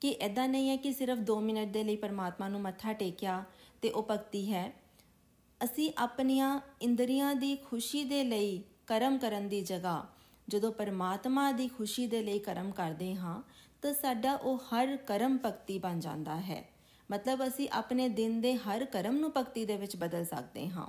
ਕਿ 0.00 0.16
ਐਦਾਂ 0.20 0.48
ਨਹੀਂ 0.48 0.70
ਹੈ 0.70 0.76
ਕਿ 0.76 0.92
ਸਿਰਫ 0.92 1.18
2 1.30 1.40
ਮਿੰਟ 1.40 1.72
ਦੇ 1.72 1.84
ਲਈ 1.84 1.96
ਪਰਮਾਤਮਾ 1.96 2.48
ਨੂੰ 2.48 2.60
ਮੱਥਾ 2.60 2.92
ਟੇਕਿਆ 2.92 3.44
ਤੇ 3.82 3.90
ਉਹ 3.90 4.06
ਭਗਤੀ 4.10 4.52
ਹੈ 4.52 4.72
ਅਸੀਂ 5.63 5.93
ਆਪਣੀਆਂ 5.97 6.59
ਇੰਦਰੀਆਂ 6.81 7.35
ਦੀ 7.35 7.55
ਖੁਸ਼ੀ 7.55 8.03
ਦੇ 8.03 8.23
ਲਈ 8.23 8.63
ਕਰਮ 8.87 9.17
ਕਰਨ 9.17 9.47
ਦੀ 9.47 9.61
ਜਗ੍ਹਾ। 9.61 10.05
ਜਦੋਂ 10.47 10.71
ਪਰਮਾਤਮਾ 10.71 11.51
ਦੀ 11.51 11.67
ਖੁਸ਼ੀ 11.67 12.07
ਦੇ 12.07 12.23
ਲਈ 12.23 12.39
ਕਰਮ 12.39 12.71
ਕਰਦੇ 12.71 13.15
ਹਾਂ, 13.15 13.41
ਤਾਂ 13.81 13.93
ਸਾਡਾ 13.93 14.35
ਉਹ 14.35 14.57
ਹਰ 14.57 14.97
ਕਰਮ 14.97 15.37
ਭਗਤੀ 15.45 15.79
ਬਣ 15.79 15.99
ਜਾਂਦਾ 15.99 16.39
ਹੈ। 16.39 16.69
ਮਤਲਬ 17.11 17.47
ਅਸੀਂ 17.47 17.69
ਆਪਣੇ 17.71 18.09
ਦਿਨ 18.09 18.41
ਦੇ 18.41 18.55
ਹਰ 18.55 18.85
ਕਰਮ 18.85 19.15
ਨੂੰ 19.15 19.31
ਭਗਤੀ 19.37 19.65
ਦੇ 19.65 19.77
ਵਿੱਚ 19.77 19.95
ਬਦਲ 19.95 20.25
ਸਕਦੇ 20.25 20.69
ਹਾਂ। 20.69 20.87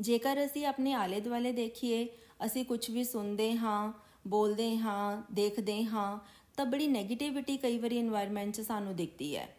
ਜੇਕਰ 0.00 0.44
ਅਸੀਂ 0.44 0.66
ਆਪਣੇ 0.66 0.92
ਆਲੇ 0.92 1.20
ਦੁਆਲੇ 1.20 1.52
ਦੇਖੀਏ, 1.52 2.08
ਅਸੀਂ 2.46 2.64
ਕੁਝ 2.64 2.90
ਵੀ 2.90 3.04
ਸੁਣਦੇ 3.04 3.56
ਹਾਂ, 3.56 3.92
ਬੋਲਦੇ 4.26 4.78
ਹਾਂ, 4.78 5.22
ਦੇਖਦੇ 5.32 5.84
ਹਾਂ, 5.84 6.18
ਤਾਂ 6.56 6.66
ਬੜੀ 6.66 6.88
네ਗੇਟਿਵਿਟੀ 6.92 7.56
ਕਈ 7.56 7.78
ਵਾਰੀ 7.78 8.08
এনवायरमेंट 8.08 8.50
'ਚ 8.50 8.60
ਸਾਨੂੰ 8.60 8.96
ਦਿਖਦੀ 8.96 9.36
ਹੈ। 9.36 9.56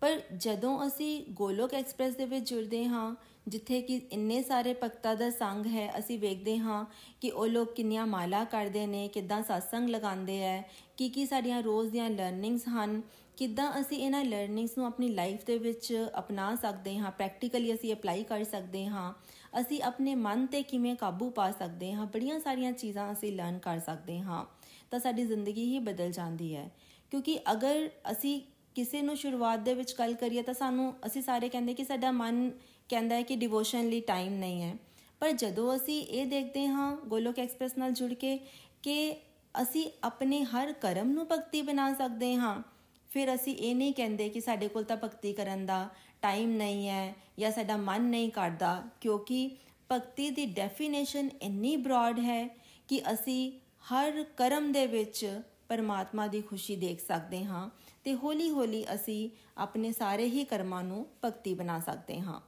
ਪਰ 0.00 0.20
ਜਦੋਂ 0.36 0.86
ਅਸੀਂ 0.86 1.24
ਗੋਲੋਕ 1.30 1.74
ਐਕਸਪ੍ਰੈਸ 1.74 2.14
ਦੇ 2.14 2.24
ਵਿੱਚ 2.24 2.50
ਜੁੜਦੇ 2.50 2.84
ਹਾਂ 2.84 3.14
ਜਿੱਥੇ 3.48 3.80
ਕਿ 3.80 4.00
ਇੰਨੇ 4.12 4.42
ਸਾਰੇ 4.42 4.74
ਭਗਤਾਂ 4.82 5.16
ਦਾ 5.16 5.30
ਸੰਗ 5.30 5.66
ਹੈ, 5.66 5.98
ਅਸੀਂ 5.98 6.18
ਵੇਖਦੇ 6.18 6.58
ਹਾਂ 6.58 6.84
ਕਿ 7.20 7.30
ਉਹ 7.30 7.46
ਲੋਕ 7.46 7.74
ਕਿੰਨੀਆਂ 7.74 8.06
ਮਾਲਾ 8.06 8.44
ਕਰਦੇ 8.44 8.86
ਨੇ, 8.86 9.08
ਕਿੱਦਾਂ 9.08 9.40
satsang 9.40 9.88
ਲਗਾਉਂਦੇ 9.88 10.40
ਐ 10.42 10.62
ਕੀ 10.96 11.08
ਕੀ 11.08 11.26
ਸਾਡੀਆਂ 11.26 11.62
ਰੋਜ਼ 11.62 11.90
ਦੀਆਂ 11.90 12.10
ਲਰਨਿੰਗਸ 12.10 12.68
ਹਨ, 12.68 13.02
ਕਿੱਦਾਂ 13.36 13.80
ਅਸੀਂ 13.80 13.98
ਇਹਨਾਂ 13.98 14.24
ਲਰਨਿੰਗਸ 14.24 14.78
ਨੂੰ 14.78 14.86
ਆਪਣੀ 14.86 15.08
ਲਾਈਫ 15.08 15.44
ਦੇ 15.44 15.58
ਵਿੱਚ 15.58 16.08
ਅਪਣਾ 16.18 16.54
ਸਕਦੇ 16.56 16.98
ਹਾਂ 16.98 17.10
ਪ੍ਰੈਕਟੀਕਲੀ 17.10 17.74
ਅਸੀਂ 17.74 17.92
ਅਪਲਾਈ 17.94 18.24
ਕਰ 18.24 18.44
ਸਕਦੇ 18.44 18.86
ਹਾਂ, 18.86 19.12
ਅਸੀਂ 19.60 19.82
ਆਪਣੇ 19.82 20.14
ਮਨ 20.14 20.46
ਤੇ 20.46 20.62
ਕਿਵੇਂ 20.62 20.96
ਕਾਬੂ 20.96 21.30
ਪਾ 21.30 21.50
ਸਕਦੇ 21.50 21.92
ਹਾਂ, 21.92 22.06
ਬੜੀਆਂ 22.06 22.40
ਸਾਰੀਆਂ 22.40 22.72
ਚੀਜ਼ਾਂ 22.72 23.12
ਅਸੀਂ 23.12 23.32
ਲਰਨ 23.32 23.58
ਕਰ 23.58 23.78
ਸਕਦੇ 23.78 24.20
ਹਾਂ, 24.20 24.44
ਤਾਂ 24.90 24.98
ਸਾਡੀ 24.98 25.24
ਜ਼ਿੰਦਗੀ 25.24 25.64
ਹੀ 25.64 25.78
ਬਦਲ 25.78 26.10
ਜਾਂਦੀ 26.10 26.56
ਹੈ। 26.56 26.70
ਕਿਉਂਕਿ 27.10 27.38
ਅਗਰ 27.52 27.90
ਅਸੀਂ 28.10 28.40
ਕਿਸੇ 28.74 29.02
ਨੂੰ 29.02 29.16
ਸ਼ੁਰੂਆਤ 29.16 29.60
ਦੇ 29.60 29.74
ਵਿੱਚ 29.74 29.94
ਗੱਲ 29.98 30.14
ਕਰੀਏ 30.14 30.42
ਤਾਂ 30.42 30.54
ਸਾਨੂੰ, 30.54 30.94
ਅਸੀਂ 31.06 31.22
ਸਾਰੇ 31.22 31.48
ਕਹਿੰਦੇ 31.48 31.74
ਕਿ 31.74 31.84
ਸਾਡਾ 31.84 32.10
ਮਨ 32.12 32.50
ਕਹਿੰਦਾ 32.88 33.14
ਹੈ 33.14 33.22
ਕਿ 33.22 33.36
ਡਿਵੋਸ਼ਨ 33.36 33.88
ਲਈ 33.88 34.00
ਟਾਈਮ 34.00 34.32
ਨਹੀਂ 34.32 34.62
ਹੈ। 34.62 34.74
ਪਰ 35.20 35.32
ਜਦੋਂ 35.32 35.74
ਅਸੀਂ 35.76 36.00
ਇਹ 36.02 36.26
ਦੇਖਦੇ 36.26 36.66
ਹਾਂ 36.66 36.96
ਗੋਲੋਕ 37.06 37.38
ਐਕਸਪ੍ਰੈਸ 37.38 37.76
ਨਾਲ 37.78 37.92
ਜੁੜ 37.92 38.12
ਕੇ 38.12 38.38
ਕਿ 38.82 39.14
ਅਸੀਂ 39.54 39.90
ਆਪਣੇ 40.04 40.42
ਹਰ 40.44 40.72
ਕਰਮ 40.72 41.10
ਨੂੰ 41.10 41.26
ਭਗਤੀ 41.32 41.62
ਬਣਾ 41.62 41.92
ਸਕਦੇ 41.94 42.34
ਹਾਂ, 42.34 42.62
ਫਿਰ 43.10 43.34
ਅਸੀਂ 43.34 43.56
ਇਹ 43.56 43.74
ਨਹੀਂ 43.74 43.92
ਕਹਿੰਦੇ 43.92 44.28
ਕਿ 44.28 44.40
ਸਾਡੇ 44.40 44.68
ਕੋਲ 44.68 44.84
ਤਾਂ 44.84 44.96
ਭਗਤੀ 44.96 45.32
ਕਰਨ 45.32 45.66
ਦਾ 45.66 45.88
ਟਾਈਮ 46.22 46.50
ਨਹੀਂ 46.50 46.88
ਹੈ 46.88 47.14
ਜਾਂ 47.38 47.50
ਸਾਡਾ 47.50 47.76
ਮਨ 47.76 48.02
ਨਹੀਂ 48.02 48.30
ਕਰਦਾ, 48.30 48.82
ਕਿਉਂਕਿ 49.00 49.50
ਭਗਤੀ 49.92 50.30
ਦੀ 50.30 50.46
ਡੈਫੀਨੇਸ਼ਨ 50.46 51.28
ਇੰਨੀ 51.42 51.76
ਬ੍ਰੌਡ 51.76 52.18
ਹੈ 52.18 52.46
ਕਿ 52.88 53.02
ਅਸੀਂ 53.12 53.52
ਹਰ 53.92 54.24
ਕਰਮ 54.36 54.72
ਦੇ 54.72 54.86
ਵਿੱਚ 54.86 55.40
ਪਰਮਾਤਮਾ 55.68 56.26
ਦੀ 56.26 56.40
ਖੁਸ਼ੀ 56.40 56.76
ਦੇਖ 56.76 57.00
ਸਕਦੇ 57.00 57.44
ਹਾਂ 57.44 57.68
ਤੇ 58.04 58.14
ਹੌਲੀ-ਹੌਲੀ 58.14 58.84
ਅਸੀਂ 58.94 59.30
ਆਪਣੇ 59.58 59.92
ਸਾਰੇ 59.92 60.26
ਹੀ 60.26 60.44
ਕਰਮਾਂ 60.44 60.82
ਨੂੰ 60.84 61.06
ਭਗਤੀ 61.24 61.54
ਬਣਾ 61.54 61.78
ਸਕਦੇ 61.80 62.20
ਹਾਂ। 62.20 62.40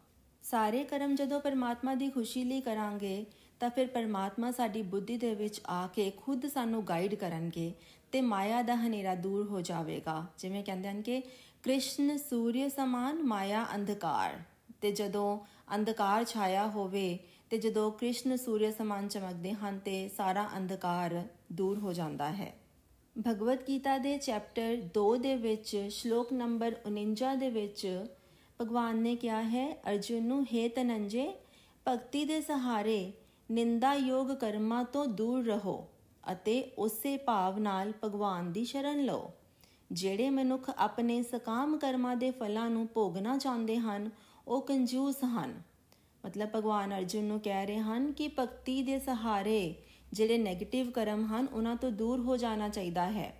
ਸਾਰੇ 0.50 0.84
ਕਰਮ 0.84 1.14
ਜਦੋਂ 1.14 1.40
ਪਰਮਾਤਮਾ 1.40 1.94
ਦੀ 1.94 2.08
ਖੁਸ਼ੀ 2.08 2.44
ਲਈ 2.44 2.60
ਕਰਾਂਗੇ, 2.60 3.24
ਤਾਂ 3.60 3.70
ਫਿਰ 3.70 3.86
ਪਰਮਾਤਮਾ 3.86 4.50
ਸਾਡੀ 4.50 4.82
ਬੁੱਧੀ 4.82 5.16
ਦੇ 5.16 5.34
ਵਿੱਚ 5.34 5.60
ਆ 5.68 5.86
ਕੇ 5.86 6.10
ਖੁਦ 6.16 6.46
ਸਾਨੂੰ 6.46 6.82
ਗਾਈਡ 6.88 7.14
ਕਰਨਗੇ 7.14 7.72
ਤੇ 8.12 8.20
ਮਾਇਆ 8.20 8.62
ਦਾ 8.62 8.76
ਹਨੇਰਾ 8.76 9.14
ਦੂਰ 9.14 9.46
ਹੋ 9.46 9.60
ਜਾਵੇਗਾ। 9.60 10.26
ਜਿਵੇਂ 10.38 10.64
ਕਹਿੰਦੇ 10.64 10.88
ਹਨ 10.88 11.02
ਕਿ 11.02 11.20
ਕ੍ਰਿਸ਼ਨ 11.62 12.16
ਸੂਰਯ 12.16 12.68
ਸਮਾਨ, 12.68 13.22
ਮਾਇਆ 13.22 13.66
ਅੰਧਕਾਰ। 13.74 14.38
ਤੇ 14.80 14.92
ਜਦੋਂ 14.92 15.38
ਅੰਧਕਾਰ 15.74 16.24
ਛਾਇਆ 16.24 16.66
ਹੋਵੇ 16.66 17.18
ਤੇ 17.50 17.58
ਜਦੋਂ 17.58 17.90
ਕ੍ਰਿਸ਼ਨ 17.90 18.36
ਸੂਰਯ 18.36 18.72
ਸਮਾਨ 18.72 19.08
ਚਮਕਦੇ 19.08 19.52
ਹਨ 19.52 19.78
ਤੇ 19.78 20.08
ਸਾਰਾ 20.08 20.48
ਅੰਧਕਾਰ 20.56 21.22
ਦੂਰ 21.52 21.78
ਹੋ 21.78 21.92
ਜਾਂਦਾ 21.92 22.30
ਹੈ। 22.32 22.52
ਭਗਵਦ 23.28 23.58
ਗੀਤਾ 23.68 23.98
ਦੇ 23.98 24.16
ਚੈਪਟਰ 24.18 24.76
2 24.94 25.16
ਦੇ 25.16 25.34
ਵਿੱਚ, 25.36 25.76
ਸ਼ਲੋਕ 25.90 26.32
ਨੰਬਰ 26.32 26.76
49 26.86 27.34
ਦੇ 27.36 27.50
ਵਿੱਚ 27.50 28.06
ਭਗਵਾਨ 28.60 28.96
ਨੇ 28.96 29.16
ਕਿਹਾ 29.16 29.42
ਹੈ, 29.42 29.72
ਅਰਜੁਨ 29.90 30.22
ਨੂੰ 30.22 30.42
हे 30.42 30.68
ਤਨੰਜੇ 30.68 31.32
ਭਗਤੀ 31.88 32.24
ਦੇ 32.24 32.40
ਸਹਾਰੇ 32.40 33.12
ਨਿੰਦਾ 33.50 33.94
ਯੋਗ 33.94 34.32
ਕਰਮਾਂ 34.32 34.84
ਤੋਂ 34.84 35.06
ਦੂਰ 35.06 35.44
ਰਹੋ 35.44 35.88
ਅਤੇ 36.32 36.72
ਉਸੇ 36.78 37.16
ਭਾਵ 37.16 37.58
ਨਾਲ 37.58 37.92
ਭਗਵਾਨ 38.04 38.52
ਦੀ 38.52 38.64
ਸ਼ਰਨ 38.64 39.04
ਲਓ। 39.04 39.30
ਜਿਹੜੇ 39.92 40.30
ਮਨੁੱਖ 40.30 40.70
ਆਪਣੇ 40.76 41.22
ਸਕਾਮ 41.22 41.78
ਕਰਮਾਂ 41.78 42.16
ਦੇ 42.16 42.30
ਫਲਾਂ 42.30 42.70
ਨੂੰ 42.70 42.88
ਭੋਗਣਾ 42.94 43.36
ਚਾਹੁੰਦੇ 43.38 43.76
ਹਨ, 43.76 44.10
ਉਹ 44.48 44.62
ਕੰਜੂਸ 44.62 45.24
ਹਨ। 45.24 45.62
ਮਤਲਬ 46.26 46.48
ਭਗਵਾਨ 46.54 46.98
ਅਰਜੁਨ 46.98 47.24
ਨੂੰ 47.24 47.40
ਕਹਿ 47.40 47.66
ਰਹੇ 47.66 47.78
ਹਨ 47.78 48.12
ਕਿ 48.12 48.28
ਭਗਤੀ 48.38 48.82
ਦੇ 48.82 48.98
ਸਹਾਰੇ 48.98 49.74
ਜਿਹੜੇ 50.12 50.38
네ਗੇਟਿਵ 50.44 50.90
ਕਰਮ 50.90 51.24
ਹਨ, 51.24 51.46
ਉਹਨਾਂ 51.52 51.76
ਤੋਂ 51.76 51.90
ਦੂਰ 51.90 52.20
ਹੋ 52.20 52.36
ਜਾਣਾ 52.36 52.68
ਚਾਹੀਦਾ 52.68 53.10
ਹੈ। 53.10 53.34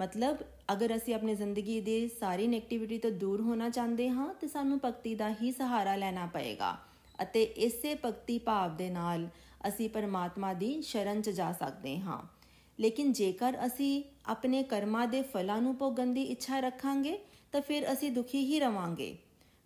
ਮਤਲਬ 0.00 0.36
ਅਗਰ 0.72 0.96
ਅਸੀਂ 0.96 1.14
ਆਪਣੀ 1.14 1.34
ਜ਼ਿੰਦਗੀ 1.34 1.80
ਦੇ 1.80 2.08
ਸਾਰੀ 2.08 2.46
네ਗੇਟਿਵਿਟੀ 2.46 2.98
ਤੋਂ 2.98 3.10
ਦੂਰ 3.10 3.40
ਹੋਣਾ 3.40 3.68
ਚਾਹੁੰਦੇ 3.68 4.08
ਹਾਂ, 4.10 4.34
ਤੇ 4.34 4.48
ਸਾਨੂੰ 4.48 4.80
ਭਗਤੀ 4.84 5.14
ਦਾ 5.14 5.34
ਹੀ 5.42 5.52
ਸਹਾਰਾ 5.52 5.96
ਲੈਣਾ 5.96 6.26
ਪਏਗਾ। 6.26 6.76
ਅਤੇ 7.22 7.42
ਇਸੇ 7.42 7.94
ਭਗਤੀ 8.04 8.38
ਭਾਵ 8.38 8.76
ਦੇ 8.76 8.90
ਨਾਲ 8.90 9.28
ਅਸੀਂ 9.68 9.88
ਪਰਮਾਤਮਾ 9.90 10.52
ਦੀ 10.52 10.82
ਸ਼ਰਨ 10.82 11.22
'ਚ 11.22 11.30
ਜਾ 11.30 11.52
ਸਕਦੇ 11.52 11.98
ਹਾਂ। 11.98 12.22
ਲੇਕਿਨ 12.80 13.12
ਜੇਕਰ 13.12 13.56
ਅਸੀਂ 13.66 14.02
ਆਪਣੇ 14.26 14.62
ਕਰਮਾਂ 14.62 15.08
ਦੇ 15.08 15.22
ਫਲਾਂ 15.22 15.60
ਨੂੰ 15.62 15.76
ਭੋਗਣ 15.76 16.06
ਦੀ 16.06 16.22
ਇੱਛਾ 16.22 16.60
ਰੱਖਾਂਗੇ, 16.60 17.18
ਤਾਂ 17.52 17.60
ਫਿਰ 17.60 17.92
ਅਸੀਂ 17.92 18.12
ਦੁਖੀ 18.12 18.38
ਹੀ 18.38 18.60
ਰਵਾਂਗੇ। 18.60 19.16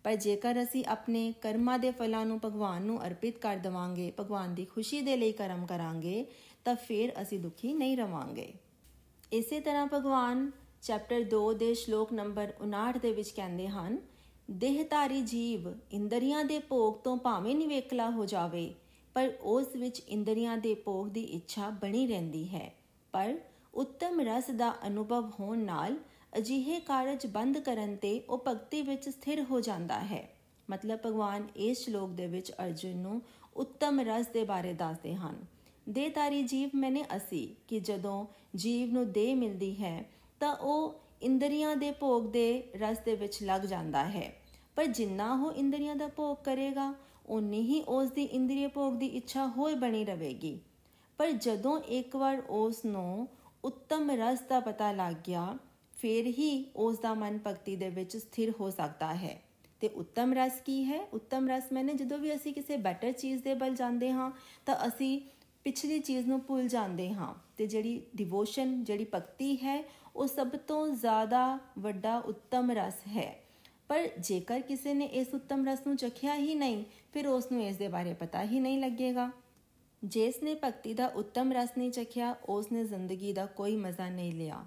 ਪਰ 0.03 0.15
ਜੇਕਰ 0.15 0.63
ਅਸੀਂ 0.63 0.85
ਆਪਣੇ 0.85 1.33
ਕਰਮਾਂ 1.41 1.79
ਦੇ 1.79 1.91
ਫਲਾਂ 1.91 2.25
ਨੂੰ 2.25 2.39
ਭਗਵਾਨ 2.45 2.81
ਨੂੰ 2.81 3.07
ਅਰਪਿਤ 3.07 3.37
ਕਰ 3.37 3.57
ਦਵਾਂਗੇ, 3.57 4.11
ਭਗਵਾਨ 4.19 4.55
ਦੀ 4.55 4.65
ਖੁਸ਼ੀ 4.65 5.01
ਦੇ 5.01 5.17
ਲਈ 5.17 5.31
ਕਰਮ 5.31 5.65
ਕਰਾਂਗੇ, 5.65 6.25
ਤਾਂ 6.65 6.75
ਫਿਰ 6.75 7.13
ਅਸੀਂ 7.21 7.39
ਦੁਖੀ 7.39 7.73
ਨਹੀਂ 7.73 7.97
ਰਵਾਂਗੇ। 7.97 8.53
ਇਸੇ 9.33 9.59
ਤਰ੍ਹਾਂ 9.59 9.87
ਭਗਵਾਨ 9.93 10.51
ਚੈਪਟਰ 10.85 11.23
2 11.29 11.53
ਦੇ 11.53 11.73
ਸ਼ਲੋਕ 11.73 12.11
ਨੰਬਰ 12.13 12.53
59 12.59 12.99
ਦੇ 12.99 13.11
ਵਿੱਚ 13.11 13.29
ਕਹਿੰਦੇ 13.29 13.67
ਹਨ, 13.67 13.97
ਦੇਹਧਾਰੀ 14.51 15.21
ਜੀਵ 15.21 15.67
ਇੰਦਰੀਆਂ 15.91 16.43
ਦੇ 16.45 16.59
ਭੋਗ 16.59 16.95
ਤੋਂ 16.95 17.17
ਭਾਵੇਂ 17.17 17.55
ਨਿਵੇਕਲਾ 17.55 18.09
ਹੋ 18.09 18.25
ਜਾਵੇ, 18.25 18.73
ਪਰ 19.15 19.31
ਉਸ 19.41 19.75
ਵਿੱਚ 19.75 19.99
ਇੰਦਰੀਆਂ 19.99 20.57
ਦੇ 20.57 20.73
ਭੋਗ 20.75 21.07
ਦੀ 21.07 21.23
ਇੱਛਾ 21.23 21.69
ਬਣੀ 21.69 22.05
ਰਹਿੰਦੀ 22.07 22.47
ਹੈ। 22.47 22.71
ਪਰ 23.13 23.37
ਉੱਤਮ 23.73 24.19
ਰਸ 24.19 24.51
ਦਾ 24.51 24.73
ਅਨੁਭਵ 24.87 25.31
ਹੋਣ 25.39 25.59
ਨਾਲ 25.59 25.97
ਅਜਿਹੇ 26.37 26.79
ਕਾਰਜ 26.79 27.25
ਬੰਦ 27.25 27.57
ਕਰਨ 27.57 27.95
ਤੇ 27.95 28.19
ਉਹ 28.29 28.43
ਭਗਤੀ 28.47 28.81
ਵਿੱਚ 28.81 29.09
ਸਥਿਰ 29.09 29.43
ਹੋ 29.43 29.59
ਜਾਂਦਾ 29.59 29.99
ਹੈ। 29.99 30.23
ਮਤਲਬ 30.69 30.99
ਭਗਵਾਨ 31.05 31.47
ਇਸ 31.55 31.83
ਸ਼ਲੋਕ 31.85 32.09
ਦੇ 32.09 32.27
ਵਿੱਚ 32.27 32.51
ਅਰਜੁਨ 32.51 32.97
ਨੂੰ 32.97 33.21
ਉੱਤਮ 33.55 33.99
ਰਸ 33.99 34.27
ਦੇ 34.27 34.43
ਬਾਰੇ 34.43 34.73
ਦੱਸਦੇ 34.73 35.15
ਹਨ। 35.15 35.45
ਦੇਹਧਾਰੀ 35.89 36.43
ਜੀਵ 36.43 36.69
ਮੈਨੇ 36.75 37.03
ਅਸੀਂ 37.15 37.47
ਕਿ 37.67 37.79
ਜਦੋਂ 37.79 38.25
ਜੀਵ 38.55 38.93
ਨੂੰ 38.93 39.11
ਦੇਹ 39.11 39.35
ਮਿਲਦੀ 39.35 39.75
ਹੈ 39.83 40.03
ਤਾਂ 40.45 40.55
ਉਹ 40.55 41.01
ਇੰਦਰੀਆਂ 41.21 41.75
ਦੇ 41.75 41.91
ਭੋਗ 41.91 42.25
ਦੇ 42.25 42.63
ਰਸ 42.75 42.97
ਦੇ 42.99 43.15
ਵਿੱਚ 43.15 43.43
ਲੱਗ 43.43 43.61
ਜਾਂਦਾ 43.61 44.05
ਹੈ। 44.05 44.35
ਪਰ 44.75 44.85
ਜਿੰਨਾ 44.85 45.33
ਉਹ 45.33 45.53
ਇੰਦਰੀਆਂ 45.53 45.95
ਦਾ 45.95 46.07
ਭੋਗ 46.07 46.37
ਕਰੇਗਾ 46.43 46.95
ਉਨੀ 47.25 47.61
ਹੀ 47.61 47.81
ਉਸ 47.81 48.11
ਦੀ 48.11 48.23
ਇੰਦਰੀਏ 48.23 48.67
ਭੋਗ 48.67 48.93
ਦੀ 48.93 49.07
ਇੱਛਾ 49.07 49.47
ਹੋਰ 49.47 49.75
ਬਣੀ 49.75 50.05
ਰਹੇਗੀ। 50.05 50.59
ਪਰ 51.17 51.31
ਜਦੋਂ 51.31 51.79
ਇੱਕ 51.79 52.15
ਵਾਰ 52.15 52.43
ਉਸ 52.49 52.85
ਨੂੰ 52.85 53.27
ਉੱਤਮ 53.63 54.11
ਰਸ 54.11 54.39
ਦਾ 54.39 54.59
ਪਤਾ 54.59 54.91
ਲੱਗ 54.91 55.13
ਗਿਆ, 55.27 55.57
ਫਿਰ 55.97 56.25
ਹੀ 56.25 56.71
ਉਸ 56.75 56.99
ਦਾ 56.99 57.13
ਮਨ 57.13 57.39
ਭਗਤੀ 57.47 57.75
ਦੇ 57.75 57.89
ਵਿੱਚ 57.89 58.17
ਸਥਿਰ 58.17 58.53
ਹੋ 58.59 58.69
ਸਕਦਾ 58.69 59.15
ਹੈ। 59.15 59.41
ਤੇ 59.79 59.87
ਉੱਤਮ 59.87 60.33
ਰਸ 60.33 60.61
ਕੀ 60.65 60.83
ਹੈ? 60.83 61.07
ਉੱਤਮ 61.13 61.49
ਰਸ 61.49 61.63
ਮੈਨੇ 61.73 61.93
ਜਦੋਂ 61.93 62.17
ਵੀ 62.17 62.35
ਅਸੀਂ 62.35 62.53
ਕਿਸੇ 62.53 62.77
ਬੈਟਰ 62.77 63.11
ਚੀਜ਼ 63.11 63.43
ਦੇ 63.43 63.53
ਬਲ 63.53 63.75
ਜਾਂਦੇ 63.75 64.11
ਹਾਂ, 64.11 64.31
ਤਾਂ 64.65 64.75
ਅਸੀਂ 64.87 65.21
ਪਿਛਲੀ 65.63 65.99
ਚੀਜ਼ 65.99 66.27
ਨੂੰ 66.27 66.41
ਭੁੱਲ 66.41 66.67
ਜਾਂਦੇ 66.67 67.13
ਹਾਂ। 67.13 67.33
ਤੇ 67.57 67.67
ਜਿਹੜੀ 67.67 68.01
ਡਿਵੋਸ਼ਨ 68.15 68.83
ਜਿਹੜੀ 68.83 69.05
ਭਗਤੀ 69.15 69.55
ਹੈ 69.55 70.04
ਉਹ 70.15 70.27
ਸਭ 70.27 70.47
ਤੋਂ 70.47 70.87
ਜ਼ਿਆਦਾ 70.87 71.59
ਵੱਡਾ 71.79 72.17
ਉੱਤਮ 72.17 72.71
ਰਸ 72.71 72.93
ਹੈ। 73.07 73.39
ਪਰ 73.87 74.07
ਜੇਕਰ 74.19 74.61
ਕਿਸੇ 74.61 74.93
ਨੇ 74.93 75.05
ਇਸ 75.05 75.33
ਉੱਤਮ 75.33 75.67
ਰਸ 75.67 75.79
ਨੂੰ 75.87 75.95
ਚਖਿਆ 75.95 76.35
ਹੀ 76.35 76.55
ਨਹੀਂ, 76.55 76.85
ਫਿਰ 77.13 77.27
ਉਸ 77.27 77.51
ਨੂੰ 77.51 77.63
ਇਸ 77.63 77.75
ਦੇ 77.75 77.87
ਬਾਰੇ 77.87 78.13
ਪਤਾ 78.13 78.43
ਹੀ 78.43 78.59
ਨਹੀਂ 78.59 78.79
ਲੱਗੇਗਾ। 78.79 79.31
ਜਿਸ 80.03 80.43
ਨੇ 80.43 80.55
ਭਗਤੀ 80.63 80.93
ਦਾ 80.93 81.07
ਉੱਤਮ 81.07 81.53
ਰਸ 81.53 81.69
ਨਹੀਂ 81.77 81.91
ਚਖਿਆ, 81.91 82.35
ਉਸ 82.49 82.71
ਨੇ 82.71 82.83
ਜ਼ਿੰਦਗੀ 82.83 83.33
ਦਾ 83.33 83.45
ਕੋਈ 83.45 83.75
ਮਜ਼ਾ 83.75 84.09
ਨਹੀਂ 84.09 84.33
ਲਿਆ। 84.33 84.65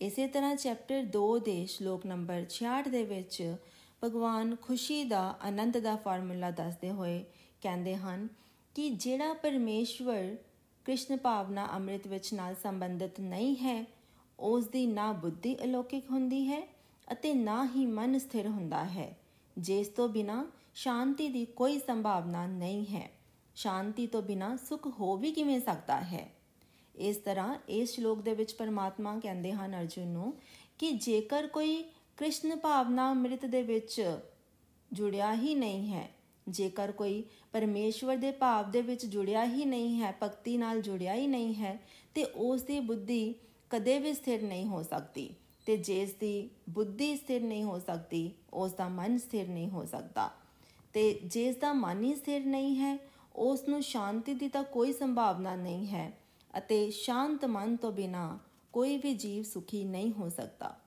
ਇਸੇ 0.00 0.26
ਤਰ੍ਹਾਂ 0.26 0.56
ਚੈਪਟਰ 0.56 1.02
2 1.02 1.38
ਦੇ 1.38 1.66
ਸ਼ਲੋਕ 1.66 2.06
ਨੰਬਰ 2.06 2.44
66 2.48 2.88
ਦੇ 2.88 3.02
ਵਿੱਚ 3.04 3.56
ਭਗਵਾਨ 4.04 4.56
ਖੁਸ਼ੀ 4.56 5.04
ਦਾ 5.04 5.38
ਆਨੰਦ 5.42 5.78
ਦਾ 5.78 5.96
ਫਾਰਮੂਲਾ 5.96 6.50
ਦੱਸਦੇ 6.50 6.90
ਹੋਏ 6.90 7.24
ਕਹਿੰਦੇ 7.62 7.96
ਹਨ 7.96 8.28
ਕਿ 8.74 8.90
ਜਿਹੜਾ 8.90 9.32
ਪਰਮੇਸ਼ਵਰ 9.32 10.36
ਕ੍ਰਿਸ਼ਨ 10.84 11.16
ਭਾਵਨਾ 11.16 11.68
ਅੰਮ੍ਰਿਤ 11.74 12.06
ਵਿੱਚ 12.06 12.34
ਨਾਲ 12.34 12.54
ਸੰਬੰਧਿਤ 12.62 13.20
ਨਹੀਂ 13.20 13.56
ਹੈ 13.56 13.84
ਉਸ 14.38 14.66
ਦੀ 14.66 14.86
ਨਾ 14.86 15.10
ਬੁੱਧੀ 15.12 15.56
ਅਲੌਕਿਕ 15.64 16.10
ਹੁੰਦੀ 16.10 16.46
ਹੈ 16.48 16.60
ਅਤੇ 17.08 17.32
ਨਾ 17.34 17.64
ਹੀ 17.66 17.86
ਮਨ 17.86 18.18
ਸਥਿਰ 18.18 18.46
ਹੁੰਦਾ 18.48 18.84
ਹੈ, 18.84 19.14
ਜਿਸ 19.56 19.88
ਤੋਂ 19.88 20.08
ਬਿਨਾ 20.08 20.44
ਸ਼ਾਂਤੀ 20.74 21.28
ਦੀ 21.28 21.44
ਕੋਈ 21.46 21.78
ਸੰਭਾਵਨਾ 21.78 22.46
ਨਹੀਂ 22.46 22.86
ਹੈ। 22.86 23.10
ਸ਼ਾਂਤੀ 23.56 24.06
ਤੋਂ 24.06 24.22
ਬਿਨਾ 24.22 24.56
ਸੁਖ 24.56 24.86
ਹੋ 25.00 25.16
ਵੀ 25.16 25.32
ਕਿਵੇਂ 25.32 25.60
ਸਕਦਾ 25.60 26.00
ਹੈ? 26.00 26.28
ਇਸ 26.94 27.16
ਤਰ੍ਹਾਂ 27.16 27.54
ਇਸ 27.68 27.94
ਸ਼ਲੋਕ 27.94 28.22
ਦੇ 28.22 28.34
ਵਿੱਚ 28.34 28.52
ਪਰਮਾਤਮਾ 28.54 29.18
ਕਹਿੰਦੇ 29.20 29.52
ਹਨ 29.52 29.80
ਅਰਜੁਨ 29.80 30.08
ਨੂੰ 30.08 30.32
ਕਿ 30.78 30.90
ਜੇਕਰ 30.92 31.46
ਕੋਈ 31.46 31.82
ਕ੍ਰਿਸ਼ਨ 32.16 32.56
ਭਾਵਨਾ 32.56 33.10
ਅੰਮ੍ਰਿਤ 33.10 33.46
ਦੇ 33.46 33.62
ਵਿੱਚ 33.62 34.18
ਜੁੜਿਆ 34.92 35.34
ਹੀ 35.34 35.54
ਨਹੀਂ 35.54 35.92
ਹੈ, 35.92 36.08
ਜੇਕਰ 36.48 36.92
ਕੋਈ 36.92 37.22
ਪਰਮੇਸ਼ਵਰ 37.52 38.16
ਦੇ 38.16 38.30
ਭਾਵ 38.30 38.70
ਦੇ 38.70 38.82
ਵਿੱਚ 38.82 39.06
ਜੁੜਿਆ 39.06 39.44
ਹੀ 39.44 39.64
ਨਹੀਂ 39.64 40.00
ਹੈ, 40.02 40.14
ਭਗਤੀ 40.22 40.56
ਨਾਲ 40.56 40.80
ਜੁੜਿਆ 40.82 41.14
ਹੀ 41.14 41.26
ਨਹੀਂ 41.26 41.54
ਹੈ, 41.54 41.78
ਤੇ 42.14 42.24
ਉਸ 42.24 42.62
ਦੀ 42.62 42.80
ਬੁੱਧੀ 42.80 43.34
ਕਦੇ 43.74 43.98
ਵੀ 43.98 44.14
ਸਥਿਰ 44.14 44.42
ਨਹੀਂ 44.42 44.66
ਹੋ 44.66 44.82
ਸਕਦੀ 44.82 45.34
ਤੇ 45.66 45.76
ਜਿਸ 45.76 46.12
ਦੀ 46.12 46.50
ਬੁੱਧੀ 46.70 47.16
ਸਥਿਰ 47.16 47.42
ਨਹੀਂ 47.42 47.64
ਹੋ 47.64 47.78
ਸਕਦੀ, 47.78 48.32
ਉਸ 48.52 48.72
ਦਾ 48.72 48.88
ਮਨ 48.88 49.18
ਸਥਿਰ 49.18 49.48
ਨਹੀਂ 49.48 49.70
ਹੋ 49.70 49.84
ਸਕਦਾ। 49.84 50.30
ਤੇ 50.92 51.20
ਜਿਸ 51.24 51.56
ਦਾ 51.56 51.72
ਮਨ 51.72 52.04
ਹੀ 52.04 52.14
ਸਥਿਰ 52.14 52.46
ਨਹੀਂ 52.46 52.76
ਹੈ, 52.76 52.98
ਉਸ 53.36 53.68
ਨੂੰ 53.68 53.82
ਸ਼ਾਂਤੀ 53.82 54.34
ਦੀ 54.34 54.48
ਤਾਂ 54.48 54.64
ਕੋਈ 54.64 54.92
ਸੰਭਾਵਨਾ 54.92 55.56
ਨਹੀਂ 55.56 55.86
ਹੈ 55.86 56.18
ਅਤੇ 56.58 56.90
ਸ਼ਾਂਤ 56.90 57.44
ਮਨ 57.44 57.76
ਤੋਂ 57.76 57.92
ਬਿਨਾ 57.92 58.38
ਕੋਈ 58.72 58.96
ਵੀ 58.96 59.14
ਜੀਵ 59.14 59.42
ਸੁਖੀ 59.42 59.84
ਨਹੀਂ 59.84 60.12
ਹੋ 60.12 60.28
ਸਕਦਾ। 60.28 60.80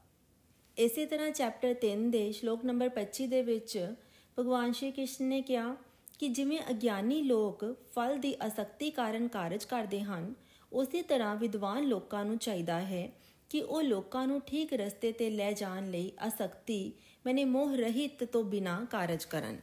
ਇਸੇ 0.77 1.06
ਤਰ੍ਹਾਂ 1.06 1.32
ਚੈਪਟਰ 1.32 1.75
3 1.82 2.10
ਦੇ 2.12 2.32
ਸ਼ਲੋਕ 2.32 2.65
ਨੰਬਰ 2.65 2.89
25 2.89 3.27
ਦੇ 3.27 3.41
ਵਿੱਚ 3.41 3.96
ਭਗਵਾਨ 4.39 4.72
ਸ਼੍ਰੀ 4.72 4.91
ਕ੍ਰਿਸ਼ਨ 4.91 5.25
ਨੇ 5.25 5.41
ਕਿਹਾ 5.41 5.75
ਕਿ 6.20 6.27
ਜਿਵੇਂ 6.27 6.60
ਅਗਿਆਨੀ 6.70 7.22
ਲੋਕ 7.22 7.65
ਫਲ 7.96 8.17
ਦੀ 8.17 8.36
ਅਸਕਤੀ 8.48 8.89
ਕਾਰਨ 8.89 9.27
ਕਾਰਜ 9.27 9.63
ਕਰਦੇ 9.63 10.01
ਹਨ 10.01 10.34
ਉਸੇ 10.74 11.01
ਤਰ੍ਹਾਂ 11.01 11.36
ਵਿਦਵਾਨ 11.36 11.83
ਲੋਕਾਂ 11.83 12.25
ਨੂੰ 12.25 12.38
ਚਾਹੀਦਾ 12.38 12.81
ਹੈ 12.81 13.12
ਕਿ 13.50 13.62
ਉਹ 13.62 13.83
ਲੋਕਾਂ 13.83 14.27
ਨੂੰ 14.27 14.41
ਠੀਕ 14.41 14.74
ਰਸਤੇ 14.74 15.12
ਤੇ 15.12 15.29
ਲੈ 15.29 15.51
ਜਾਣ 15.51 15.91
ਲਈ 15.91 16.12
ਅਸਕਤੀ 16.27 16.93
ਮੈਨੇ 17.25 17.45
ਮੋਹ 17.45 17.75
ਰਹਿਤ 17.75 18.24
ਤੋਂ 18.24 18.43
ਬਿਨਾ 18.43 18.88
ਕਾਰਜ 18.91 19.25
ਕਰਨ। 19.25 19.59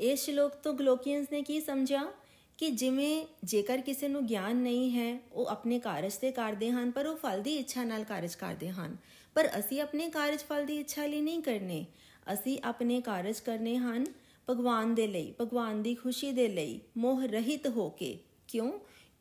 ਇਸ 0.00 0.24
ਸ਼ਲੋਕ 0.24 0.52
ਤੋਂ 0.52 0.74
ਗਲੋਕੀਅਨਸ 0.74 1.26
ਨੇ 1.32 1.42
ਕੀ 1.42 1.60
ਸਮਝਿਆ? 1.60 2.12
ਕਿ 2.58 2.70
ਜਿਵੇਂ 2.70 3.26
ਜੇਕਰ 3.44 3.80
ਕਿਸੇ 3.80 4.08
ਨੂੰ 4.08 4.26
ਗਿਆਨ 4.26 4.56
ਨਹੀਂ 4.56 4.90
ਹੈ, 4.90 5.20
ਉਹ 5.32 5.46
ਆਪਣੇ 5.46 5.78
ਕਾਰਜ 5.78 6.14
ਤੇ 6.14 6.32
ਕਰਦੇ 6.32 6.70
ਹਨ, 6.70 6.90
ਪਰ 6.90 7.06
ਉਹ 7.06 7.16
ਫਲ 7.16 7.42
ਦੀ 7.42 7.56
ਇੱਛਾ 7.56 7.84
ਨਾਲ 7.84 8.04
ਕਾਰਜ 8.04 8.34
ਕਰਦੇ 8.34 8.68
ਹਨ। 8.68 8.96
ਪਰ 9.34 9.48
ਅਸੀਂ 9.58 9.80
ਆਪਣੇ 9.80 10.10
ਕਾਰਜ 10.10 10.38
ਫਲ 10.38 10.66
ਦੀ 10.66 10.76
ਇੱਛਾ 10.76 11.06
ਲਈ 11.06 11.20
ਨਹੀਂ 11.20 11.40
ਕਰਨੇ। 11.40 11.86
ਅਸੀਂ 12.32 12.58
ਆਪਣੇ 12.64 13.00
ਕਾਰਜ 13.00 13.40
ਕਰਨੇ 13.40 13.76
ਹਨ 13.76 14.04
ਭਗਵਾਨ 14.50 14.94
ਦੇ 14.94 15.06
ਲਈ, 15.06 15.34
ਭਗਵਾਨ 15.40 15.82
ਦੀ 15.82 15.94
ਖੁਸ਼ੀ 15.94 16.32
ਦੇ 16.32 16.48
ਲਈ, 16.48 16.80
ਮੋਹ 16.96 17.22
ਰਹਿਤ 17.22 17.68
ਹੋ 17.68 17.90
ਕੇ। 17.90 18.18
ਕਿਉਂ? 18.48 18.72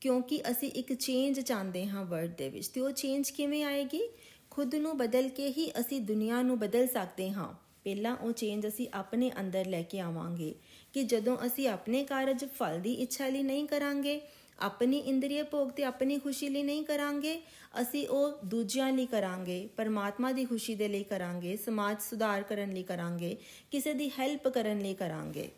ਕਿਉਂਕਿ 0.04 0.42
ਅਸੀਂ 0.52 0.72
ਇੱਕ 0.72 0.94
ਚੇਂਜ 0.94 1.40
ਚਾਹੁੰਦੇ 1.40 1.88
ਹਾਂ 1.88 2.06
ਵਰਲਡ 2.06 2.36
ਦੇ 2.38 2.50
ਵਿੱਚ। 2.50 2.68
ਤੇ 2.68 2.82
ਉਹ 2.82 2.92
ਚੇਂਜ 2.92 3.30
ਕਿਵੇਂ 3.30 3.64
ਆਏਗੀ? 3.64 4.10
ਖੁਦ 4.50 4.76
ਨੂੰ 4.76 4.98
ਬਦਲ 4.98 5.30
ਕੇ 5.30 5.48
ਹੀ 5.48 5.72
ਅਸੀਂ 5.80 6.02
ਦੁਨੀਆ 6.02 6.42
ਨੂੰ 6.42 6.60
ਬਦਲ 6.60 6.88
ਸਕਦੇ 6.88 7.32
ਹਾਂ। 7.32 7.54
ਪਹਿਲਾਂ 7.84 8.16
ਉਹ 8.16 8.32
ਚੇਂਜ 8.32 8.68
ਅਸੀਂ 8.68 8.88
ਆਪਣੇ 8.94 9.32
ਅੰਦਰ 9.40 9.66
ਲੈ 9.66 9.82
ਕੇ 9.82 10.00
ਆਵਾਂਗੇ 10.00 10.56
ਕਿ 10.94 11.04
ਜਦੋਂ 11.04 11.38
ਅਸੀਂ 11.46 11.68
ਆਪਣੇ 11.68 12.04
ਕਾਰਜ 12.04 12.46
ਫਲ 12.46 12.80
ਦੀ 12.80 12.94
ਇੱਛਾ 12.94 13.28
ਲਈ 13.28 13.44
ਨਹੀਂ 13.44 13.66
ਕਰਾਂਗੇ, 13.66 14.22
ਆਪਣੀ 14.60 14.98
ਇੰਦਰੀਏ 14.98 15.44
ਭੋਗ 15.44 15.70
ਤੇ 15.70 15.84
ਆਪਣੀ 15.84 16.18
ਖੁਸ਼ੀ 16.18 16.50
ਲਈ 16.50 16.64
ਨਹੀਂ 16.64 16.84
ਕਰਾਂਗੇ, 16.84 17.42
ਅਸੀਂ 17.82 18.08
ਉਹ 18.08 18.46
ਦੂਜਿਆਂ 18.46 18.92
ਲਈ 18.92 19.06
ਕਰਾਂਗੇ, 19.06 19.70
ਪਰਮਾਤਮਾ 19.78 20.32
ਦੀ 20.32 20.46
ਖੁਸ਼ੀ 20.46 20.76
ਦੇ 20.76 20.88
ਲਈ 20.88 21.04
ਕਰਾਂਗੇ, 21.04 21.56
ਸਮਾਜ 21.56 22.02
ਸੁਧਾਰ 22.02 22.44
ਕਰਨ 22.44 22.74
ਲਈ 22.74 22.84
ਕਰਾਂਗੇ, 22.84 23.38
ਕਿਸੇ 23.72 23.94
ਦੀ 23.94 24.12
ਹੈਲਪ 24.20 24.48
ਕਰਨ 24.48 24.82
ਲਈ 24.82 24.94
ਕਰਾਂਗੇ। 24.94 25.50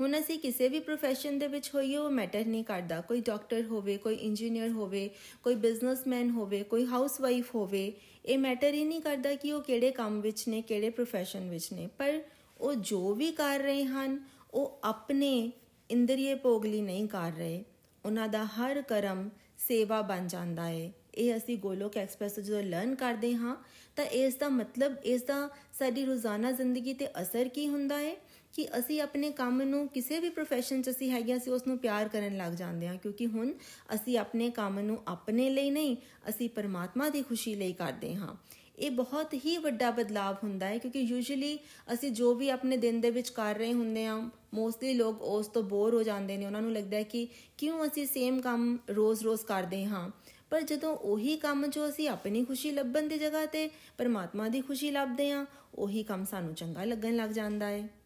ਹੁਣ 0.00 0.18
ਅਸੀਂ 0.18 0.38
ਕਿਸੇ 0.38 0.68
ਵੀ 0.68 0.78
profession 0.78 1.38
ਦੇ 1.38 1.46
ਵਿੱਚ 1.46 1.70
ਹੋਈਏ, 1.74 1.96
ਉਹ 1.96 2.10
ਮੈਟਰ 2.10 2.44
ਨਹੀਂ 2.44 2.64
ਕਰਦਾ। 2.64 3.00
ਕੋਈ 3.00 3.20
ਡਾਕਟਰ 3.20 3.62
ਹੋਵੇ, 3.62 3.96
ਕੋਈ 3.96 4.14
ਇੰਜੀਨੀਅਰ 4.14 4.68
ਹੋਵੇ, 4.68 5.10
ਕੋਈ 5.42 5.54
ਬਿਜ਼ਨਸਮੈਨ 5.54 6.30
ਹੋਵੇ, 6.30 6.62
ਕੋਈ 6.62 6.86
ਹਾਊਸਵਾਈਫ 6.86 7.54
ਹੋਵੇ, 7.54 7.92
ਇਹ 8.26 8.38
ਮੈਟਰ 8.38 8.74
ਹੀ 8.74 8.84
ਨਹੀਂ 8.84 9.00
ਕਰਦਾ 9.00 9.34
ਕਿ 9.34 9.52
ਉਹ 9.52 9.62
ਕਿਹੜੇ 9.62 9.90
ਕੰਮ 9.90 10.20
ਵਿੱਚ 10.20 10.48
ਨੇ, 10.48 10.62
ਕਿਹੜੇ 10.62 10.88
profession 10.88 11.50
ਵਿੱਚ 11.50 11.72
ਨੇ। 11.72 11.88
ਪਰ 11.98 12.22
ਉਹ 12.58 12.74
ਜੋ 12.74 13.14
ਵੀ 13.14 13.32
ਕਰ 13.32 13.58
ਰਹੇ 13.58 13.84
ਹਨ, 13.84 14.24
ਉਹ 14.54 14.78
ਆਪਣੇ 14.84 15.52
ਇੰਦਰੀਏ 15.90 16.34
ਭੋਗ 16.34 16.66
ਲਈ 16.66 16.80
ਨਹੀਂ 16.80 17.08
ਕਰ 17.08 17.32
ਰਹੇ। 17.32 17.64
ਉਹਨਾਂ 18.04 18.28
ਦਾ 18.28 18.44
ਹਰ 18.44 18.82
ਕਰਮ 18.82 19.30
ਸੇਵਾ 19.58 20.02
ਬਣ 20.02 20.26
ਜਾਂਦਾ 20.26 20.68
ਹੈ 20.68 20.92
ਇਹ 21.14 21.36
ਅਸੀਂ 21.36 21.58
ਗੋਲੋਕ 21.58 21.96
ਐਕਸਪ੍ਰੈਸ 21.96 22.40
ਜਦੋਂ 22.40 22.62
ਲਰਨ 22.62 22.94
ਕਰਦੇ 22.94 23.34
ਹਾਂ, 23.34 23.56
ਤਾਂ 23.96 24.04
ਇਸ 24.04 24.34
ਦਾ 24.34 24.48
ਮਤਲਬ, 24.48 24.96
ਇਸ 25.04 25.22
ਦਾ 25.22 25.48
ਸਾਡੀ 25.78 26.04
ਰੋਜ਼ਾਨਾ 26.04 26.52
ਜ਼ਿੰਦਗੀ 26.52 26.94
ਤੇ 26.94 27.22
ਅਸਰ 27.22 27.48
ਕੀ 27.48 27.68
ਹੁੰਦਾ 27.68 27.98
ਹੈ 27.98 28.16
ਕਿ 28.54 28.68
ਅਸੀਂ 28.78 29.00
ਆਪਣੇ 29.00 29.30
ਕੰਮ 29.30 29.62
ਨੂੰ 29.62 29.88
ਕਿਸੇ 29.88 30.20
ਵੀ 30.20 30.28
profession 30.28 30.82
'ਚ 30.82 30.90
ਅਸੀਂ 30.90 31.10
ਹੈਗੇ 31.10 31.36
ਅਸੀਂ 31.36 31.52
ਉਸ 31.52 31.66
ਨੂੰ 31.66 31.78
ਪਿਆਰ 31.78 32.08
ਕਰਨ 32.08 32.36
ਲੱਗ 32.36 32.52
ਜਾਂਦੇ 32.52 32.88
ਹਾਂ, 32.88 32.96
ਕਿਉਂਕਿ 32.96 33.26
ਹੁਣ 33.26 33.52
ਅਸੀਂ 33.94 34.18
ਆਪਣੇ 34.18 34.50
ਕੰਮ 34.50 34.80
ਨੂੰ 34.80 35.02
ਆਪਣੇ 35.08 35.50
ਲਈ 35.50 35.70
ਨਹੀਂ, 35.70 35.96
ਅਸੀਂ 36.28 36.50
ਪਰਮਾਤਮਾ 36.50 37.08
ਦੀ 37.08 37.22
ਖੁਸ਼ੀ 37.22 37.54
ਲਈ 37.54 37.72
ਕਰਦੇ 37.72 38.14
ਹਾਂ। 38.14 38.34
ਇਹ 38.78 38.90
ਬਹੁਤ 38.90 39.34
ਹੀ 39.34 39.56
ਵੱਡਾ 39.58 39.90
ਬਦਲਾਅ 39.90 40.34
ਹੁੰਦਾ 40.44 40.66
ਹੈ, 40.66 40.78
ਕਿਉਂਕਿ 40.78 41.00
ਯੂਜੂਲੀ 41.00 41.58
ਅਸੀਂ 41.92 42.10
ਜੋ 42.10 42.34
ਵੀ 42.34 42.48
ਆਪਣੇ 42.48 42.76
ਦਿਨ 42.76 43.00
ਦੇ 43.00 43.10
ਵਿੱਚ 43.10 43.28
ਕਰ 43.28 43.54
ਰਹੇ 43.54 43.72
ਹੁੰਦੇ 43.72 44.06
ਆ 44.06 44.30
ਮੋਸਟਲੀ 44.54 44.94
ਲੋਕ 44.94 45.22
ਉਸ 45.22 45.46
ਤੋਂ 45.46 45.62
ਬੋਰ 45.62 45.94
ਹੋ 45.94 46.02
ਜਾਂਦੇ 46.02 46.36
ਨੇ। 46.36 46.46
ਉਹਨਾਂ 46.46 46.62
ਨੂੰ 46.62 46.72
ਲੱਗਦਾ 46.72 46.96
ਹੈ 46.96 47.02
ਕਿ 47.02 47.28
ਕਿਉਂ 47.58 47.86
ਅਸੀਂ 47.86 48.06
ਸੇਮ 48.06 48.40
ਕੰਮ 48.40 48.78
ਰੋਜ਼-ਰੋਜ਼ 48.90 49.44
ਕਰਦੇ 49.44 49.84
ਹਾਂ? 49.84 50.10
ਪਰ 50.50 50.62
ਜਦੋਂ 50.62 50.96
ਉਹੀ 50.96 51.36
ਕੰਮ 51.36 51.66
ਜੋ 51.66 51.88
ਅਸੀਂ 51.88 52.08
ਆਪਣੀ 52.08 52.44
ਖੁਸ਼ੀ 52.44 52.70
ਲੱਭਣ 52.70 53.02
ਦੀ 53.02 53.18
ਜਗ੍ਹਾ 53.18 53.46
ਤੇ 53.46 53.70
ਪਰਮਾਤਮਾ 53.98 54.48
ਦੀ 54.48 54.60
ਖੁਸ਼ੀ 54.60 54.90
ਲੱਭਦੇ 54.90 55.30
ਆ 55.30 55.46
ਉਹੀ 55.74 56.02
ਕੰਮ 56.02 56.24
ਸਾਨੂੰ 56.24 56.54
ਚੰਗਾ 56.54 56.84
ਲੱਗਣ 56.84 57.16
ਲੱਗ 57.16 57.30
ਜਾਂਦਾ 57.30 57.66
ਹੈ। 57.66 58.03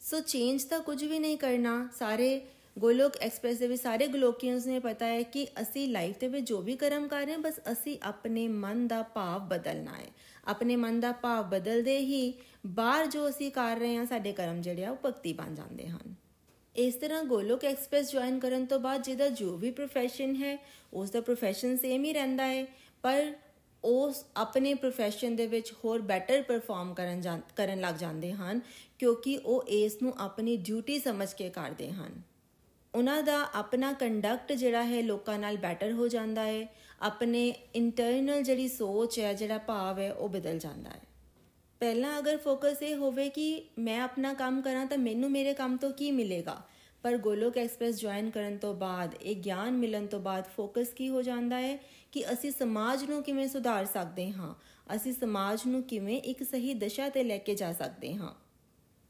ਸੋ 0.00 0.20
ਚੇਂਜ 0.20 0.64
ਤਾਂ 0.64 0.80
ਕੁਝ 0.80 1.04
ਵੀ 1.04 1.18
ਨਹੀਂ 1.18 1.38
ਕਰਨਾ। 1.38 1.88
ਸਾਰੇ 1.98 2.40
ਗੋਲੋਕ 2.78 3.16
ਐਕਸਪ੍ਰੈਸ 3.16 3.58
ਦੇ 3.58 3.66
ਵਿੱਚ 3.66 3.82
ਸਾਰੇ 3.82 4.06
ਗਲੋਕੀਅਨਸ 4.06 4.66
ਨੇ 4.66 4.78
ਪਤਾ 4.78 5.06
ਹੈ 5.06 5.22
ਕਿ 5.22 5.46
ਅਸੀਂ 5.62 5.88
ਲਾਈਫ 5.88 6.18
ਦੇ 6.18 6.28
ਵਿੱਚ 6.28 6.48
ਜੋ 6.48 6.60
ਵੀ 6.60 6.76
ਕਰਮ 6.76 7.08
ਕਰ 7.08 7.24
ਰਹੇ 7.24 7.32
ਹਾਂ, 7.32 7.38
ਬਸ 7.38 7.54
ਅਸੀਂ 7.72 7.98
ਆਪਣੇ 8.02 8.48
ਮਨ 8.48 8.88
ਦਾ 8.88 9.02
ਭਾਵ 9.02 9.40
ਬਦਲਣਾ 9.40 9.98
ਹੈ। 9.98 10.06
ਆਪਣੇ 10.44 10.76
ਮਨ 10.76 11.00
ਦਾ 11.00 11.12
ਭਾਵ 11.12 11.44
ਬਦਲਦੇ 11.44 11.98
ਹੀ 11.98 12.34
ਬਾਹਰ 12.66 13.06
ਜੋ 13.06 13.28
ਅਸੀਂ 13.28 13.50
ਕਰ 13.50 13.76
ਰਹੇ 13.76 13.96
ਹਾਂ, 13.96 14.06
ਸਾਡੇ 14.06 14.32
ਕਰਮ 14.32 14.60
ਜਿਹੜੇ 14.60 14.84
ਆ, 14.84 14.90
ਉਹ 14.90 14.96
ਭਗਤੀ 15.04 15.32
ਬਣ 15.32 15.54
ਜਾਂਦੇ 15.54 15.88
ਹਨ। 15.88 16.14
ਇਸ 16.76 16.94
ਤਰ੍ਹਾਂ 16.94 17.24
ਗੋਲੋਕ 17.24 17.64
ਐਕਸਪ੍ਰੈਸ 17.64 18.12
ਜੁਆਇਨ 18.12 18.38
ਕਰਨ 18.38 18.66
ਤੋਂ 18.66 18.80
ਬਾਅਦ 18.80 19.02
ਜਿਹਦਾ 19.02 19.28
ਜੋ 19.28 19.56
ਵੀ 19.56 19.70
profession 19.70 20.34
ਹੈ, 20.34 20.66
ਉਸ 20.92 21.10
ਦਾ 21.10 21.18
profession 21.18 21.78
ਸੇਮ 21.78 22.04
ਹੀ 22.04 22.12
ਰਹਿੰਦਾ 22.12 22.46
ਹੈ। 22.46 22.66
ਪਰ 23.02 23.32
ਉਸ 23.84 24.24
ਆਪਣੇ 24.36 24.72
profession 24.72 25.36
ਦੇ 25.36 25.46
ਵਿੱਚ 25.46 25.72
ਹੋਰ 25.72 26.00
ਬੈਟਰ 26.00 26.42
ਪਰਫਾਰਮ 26.42 26.94
ਕਰਨ 26.94 27.40
ਕਰਨ 27.56 27.80
ਲੱਗ 27.80 27.94
ਜਾਂਦੇ 27.94 28.32
ਹਨ, 28.32 28.60
ਕਿਉਂਕਿ 28.98 29.36
ਉਹ 29.38 29.62
ਇਸ 29.62 30.02
ਨੂੰ 30.02 30.14
ਆਪਣੀ 30.18 30.56
ਡਿਊਟੀ 30.56 30.98
ਸਮਝ 30.98 31.32
ਕੇ 31.32 31.50
ਕਰਦੇ 31.50 31.90
ਹਨ। 31.90 32.22
ਉਹਨਾਂ 32.94 33.22
ਦਾ 33.22 33.48
ਆਪਣਾ 33.54 33.92
ਕੰਡਕਟ 33.92 34.52
ਜਿਹੜਾ 34.52 34.84
ਹੈ 34.84 35.02
ਲੋਕਾਂ 35.02 35.38
ਨਾਲ 35.38 35.56
ਬੈਟਰ 35.56 35.92
ਹੋ 35.92 36.08
ਜਾਂਦਾ 36.08 36.44
ਹੈ, 36.44 36.66
ਆਪਣੇ 37.00 37.54
ਇੰਟਰਨਲ 37.74 38.42
ਜਿਹੜੀ 38.42 38.68
ਸੋਚ 38.68 39.20
ਹੈ, 39.20 39.32
ਜਿਹੜਾ 39.32 39.58
ਭਾਵ 39.58 39.98
ਹੈ, 39.98 40.12
ਉਹ 40.12 40.28
ਬਦਲ 40.28 40.58
ਜਾਂਦਾ 40.58 40.90
ਹੈ। 40.90 41.00
ਪਹਿਲਾਂ 41.80 42.18
ਅਗਰ 42.18 42.36
ਫੋਕਸ 42.36 42.82
ਇਹ 42.82 42.96
ਹੋਵੇ 42.96 43.28
ਕਿ 43.28 43.64
ਮੈਂ 43.78 44.00
ਆਪਣਾ 44.00 44.34
ਕੰਮ 44.34 44.62
ਕਰਾਂ 44.62 44.86
ਤਾਂ 44.86 44.98
ਮੈਨੂੰ 44.98 45.30
ਮੇਰੇ 45.30 45.54
ਕੰਮ 45.54 45.76
ਤੋਂ 45.76 45.90
ਕੀ 45.90 46.10
ਮਿਲੇਗਾ? 46.10 46.62
ਪਰ 47.02 47.16
ਗੋਲੋਕ 47.16 47.58
ਐਕਸਪ੍ਰੈਸ 47.58 48.00
ਜੁਆਇਨ 48.00 48.30
ਕਰਨ 48.30 48.58
ਤੋਂ 48.58 48.74
ਬਾਅਦ, 48.74 49.14
ਇਹ 49.22 49.36
ਗਿਆਨ 49.36 49.72
ਮਿਲਣ 49.72 50.06
ਤੋਂ 50.06 50.20
ਬਾਅਦ 50.20 50.44
ਫੋਕਸ 50.56 50.88
ਕੀ 50.88 51.08
ਹੋ 51.08 51.22
ਜਾਂਦਾ 51.22 51.60
ਹੈ? 51.60 51.78
ਕਿ 52.12 52.32
ਅਸੀਂ 52.32 52.50
ਸਮਾਜ 52.50 53.04
ਨੂੰ 53.04 53.22
ਕਿਵੇਂ 53.22 53.48
ਸੁਧਾਰ 53.48 53.86
ਸਕਦੇ 53.86 54.32
ਹਾਂ? 54.32 54.54
ਅਸੀਂ 54.94 55.12
ਸਮਾਜ 55.12 55.60
ਨੂੰ 55.66 55.82
ਕਿਵੇਂ 55.82 56.20
ਇੱਕ 56.20 56.42
ਸਹੀ 56.42 56.74
ਦਿਸ਼ਾ 56.74 57.08
ਤੇ 57.08 57.22
ਲੈ 57.22 57.38
ਕੇ 57.38 57.54
ਜਾ 57.54 57.72
ਸਕਦੇ 57.72 58.14
ਹਾਂ? 58.14 58.34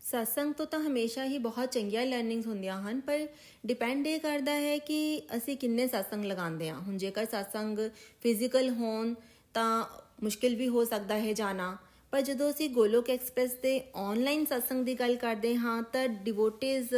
ਸਤਸੰਗ 0.00 0.54
ਤੋਂ 0.54 0.66
ਤਾਂ 0.66 0.80
ਹਮੇਸ਼ਾ 0.80 1.24
ਹੀ 1.24 1.38
ਬਹੁਤ 1.38 1.72
ਚੰਗੀਆਂ 1.72 2.06
ਲਰਨਿੰਗਸ 2.06 2.46
ਹੁੰਦੀਆਂ 2.46 2.82
ਹਨ, 2.82 3.00
ਪਰ 3.00 3.26
ਡਿਪੈਂਡ 3.66 4.06
ਇਹ 4.06 4.20
ਕਰਦਾ 4.20 4.52
ਹੈ 4.52 4.78
ਕਿ 4.78 5.22
ਅਸੀਂ 5.36 5.56
ਕਿੰਨੇ 5.56 5.86
ਸਤਸੰਗ 5.86 6.24
ਲਗਾਉਂਦੇ 6.24 6.68
ਹਾਂ। 6.68 6.80
ਹੁਣ 6.80 6.96
ਜੇਕਰ 6.96 7.24
ਸਤਸੰਗ 7.24 7.78
ਫਿਜ਼ੀਕਲ 8.22 8.70
ਹੋਣ, 8.70 9.14
ਤਾਂ 9.54 9.86
ਮੁਸ਼ਕਿਲ 10.22 10.54
ਵੀ 10.54 10.68
ਹੋ 10.68 10.84
ਸਕਦਾ 10.84 11.18
ਹੈ 11.18 11.32
ਜਾਣਾ। 11.32 11.76
ਪਰ 12.10 12.20
ਜਦੋਂ 12.20 12.50
ਅਸੀਂ 12.50 12.70
ਗੋਲੋਕ 12.70 13.10
ਐਕਸਪ੍ਰੈਸ 13.10 13.50
ਤੇ 13.50 13.80
ਆਨਲਾਈਨ 13.94 14.44
ਸਤਸੰਗ 14.44 14.84
ਦੀ 14.84 14.94
ਗੱਲ 14.94 15.16
ਕਰਦੇ 15.16 15.56
ਹਾਂ, 15.56 15.82
ਤਾਂ 15.82 16.08
ਡਿਵੋਟਿਸ 16.08 16.88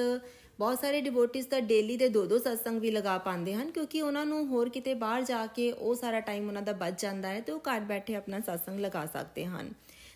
ਬਹੁਤ 0.60 0.80
ਸਾਰੇ 0.80 1.00
ਡਿਵੋਟਿਸ 1.00 1.44
ਤਾਂ 1.46 1.60
ਡੇਲੀ 1.60 1.96
ਦੇ 1.96 2.08
ਦੋ 2.08 2.24
ਦੋ 2.26 2.38
ਸਤਸੰਗ 2.38 2.80
ਵੀ 2.80 2.90
ਲਗਾ 2.90 3.16
ਪਾਉਂਦੇ 3.18 3.54
ਹਨ, 3.54 3.70
ਕਿਉਂਕਿ 3.70 4.02
ਉਹਨਾਂ 4.02 4.24
ਨੂੰ 4.26 4.46
ਹੋਰ 4.46 4.68
ਕਿਤੇ 4.68 4.94
ਬਾਹਰ 4.94 5.22
ਜਾ 5.22 5.46
ਕੇ 5.46 5.70
ਉਹ 5.72 5.94
ਸਾਰਾ 5.94 6.20
ਟਾਈਮ 6.20 6.48
ਉਹਨਾਂ 6.48 6.62
ਦਾ 6.62 6.72
ਬਚ 6.72 7.00
ਜਾਂਦਾ 7.02 7.28
ਹੈ 7.28 7.40
ਤੇ 7.40 7.52
ਉਹ 7.52 7.60
ਘਰ 7.60 7.80
ਬੈਠੇ 7.80 8.14
ਆਪਣਾ 8.14 8.40
ਸਤਸੰਗ 8.40 8.80
ਲਗਾ 8.80 9.06
ਸਕਦੇ 9.06 9.44
ਹਨ। 9.44 9.72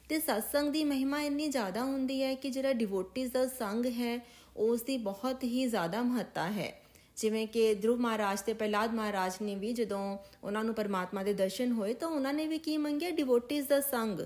ਤੇ 0.08 0.18
ਸਤਸੰਗ 0.18 0.72
ਦੀ 0.72 0.84
ਮਹਿਮਾ 0.84 1.22
ਇੰਨੀ 1.22 1.48
ਜ਼ਿਆਦਾ 1.48 1.84
ਹੁੰਦੀ 1.84 2.22
ਹੈ 2.22 2.34
ਕਿ 2.34 2.50
ਜਿਹੜਾ 2.50 2.72
ਡਿਵੋਟਿਸ 2.72 3.30
ਦਾ 3.30 3.46
ਸੰਗ 3.48 3.86
ਹੈ 3.86 4.18
ਉਸ 4.56 4.82
ਦੀ 4.82 4.98
ਬਹੁਤ 4.98 5.44
ਹੀ 5.44 5.66
ਜ਼ਿਆਦਾ 5.66 6.02
ਮਹੱਤਤਾ 6.02 6.50
ਹੈ। 6.50 6.72
ਜਿਵੇਂ 7.16 7.46
ਕਿ 7.46 7.74
ਧਰੁਵ 7.74 8.00
ਮਹਾਰਾਜ 8.00 8.40
ਤੇ 8.40 8.52
ਪ੍ਰਹਿਲਾਦ 8.52 8.94
ਮਹਾਰਾਜ 8.94 9.42
ਨੇ 9.42 9.54
ਵੀ 9.54 9.72
ਜਦੋਂ 9.72 10.18
ਉਹਨਾਂ 10.44 10.64
ਨੂੰ 10.64 10.74
ਪਰਮਾਤਮਾ 10.74 11.22
ਦੇ 11.22 11.32
ਦਰਸ਼ਨ 11.32 11.72
ਹੋਏ 11.72 11.94
ਤਾਂ 11.94 12.08
ਉਹਨਾਂ 12.08 12.32
ਨੇ 12.34 12.46
ਵੀ 12.46 12.58
ਕੀ 12.58 12.76
ਮੰਗਿਆ? 12.76 13.10
ਡਿਵੋਟਿਸ 13.10 13.66
ਦਾ 13.66 13.80
ਸੰਗ। 13.80 14.20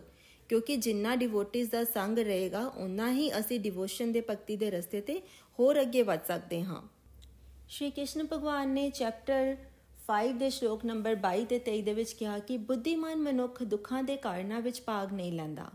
ਕਿਉਂਕਿ 0.48 0.76
ਜਿੰਨਾ 0.76 1.14
ਡਿਵੋਟਿਸ 1.16 1.68
ਦਾ 1.68 1.82
ਸੰਗ 1.84 2.18
ਰਹੇਗਾ 2.18 2.60
ਉਨਾ 2.76 3.10
ਹੀ 3.12 3.30
ਅਸੀਂ 3.38 3.58
ਡਿਵੋਸ਼ਨ 3.60 4.12
ਦੇ 4.12 4.20
ਭਗਤੀ 4.20 4.56
ਦੇ 4.56 4.70
ਰਸਤੇ 4.70 5.00
ਤੇ 5.00 5.20
ਹੋਰ 5.58 5.80
ਅੱਗੇ 5.80 6.02
ਵੱਧ 6.02 6.20
ਸਕਦੇ 6.28 6.62
ਹਾਂ। 6.62 6.80
ਸ਼੍ਰੀ 7.68 7.90
ਕ੍ਰਿਸ਼ਨ 7.90 8.26
ਭਗਵਾਨ 8.32 8.68
ਨੇ 8.68 8.88
ਚੈਪਟਰ 8.90 9.56
5 10.08 10.36
ਦੇ 10.38 10.50
ਸ਼ਲੋਕ 10.50 10.84
ਨੰਬਰ 10.84 11.16
22 11.16 11.44
ਤੇ 11.44 11.58
23 11.60 11.80
ਦੇ 11.82 11.94
ਵਿੱਚ 11.94 12.12
ਕਿਹਾ 12.12 12.38
ਕਿ 12.40 12.56
ਬੁੱਧੀਮਾਨ 12.68 13.22
ਮਨੁੱਖ 13.22 13.62
ਦੁੱਖਾਂ 13.62 14.02
ਦੇ 14.02 14.16
ਕਾਰਨਾਂ 14.16 14.60
ਵਿੱਚ 14.60 14.80
ਭਾਗ 14.82 15.12
ਨਹੀਂ 15.12 15.32
ਲੈਂਦਾ, 15.32 15.70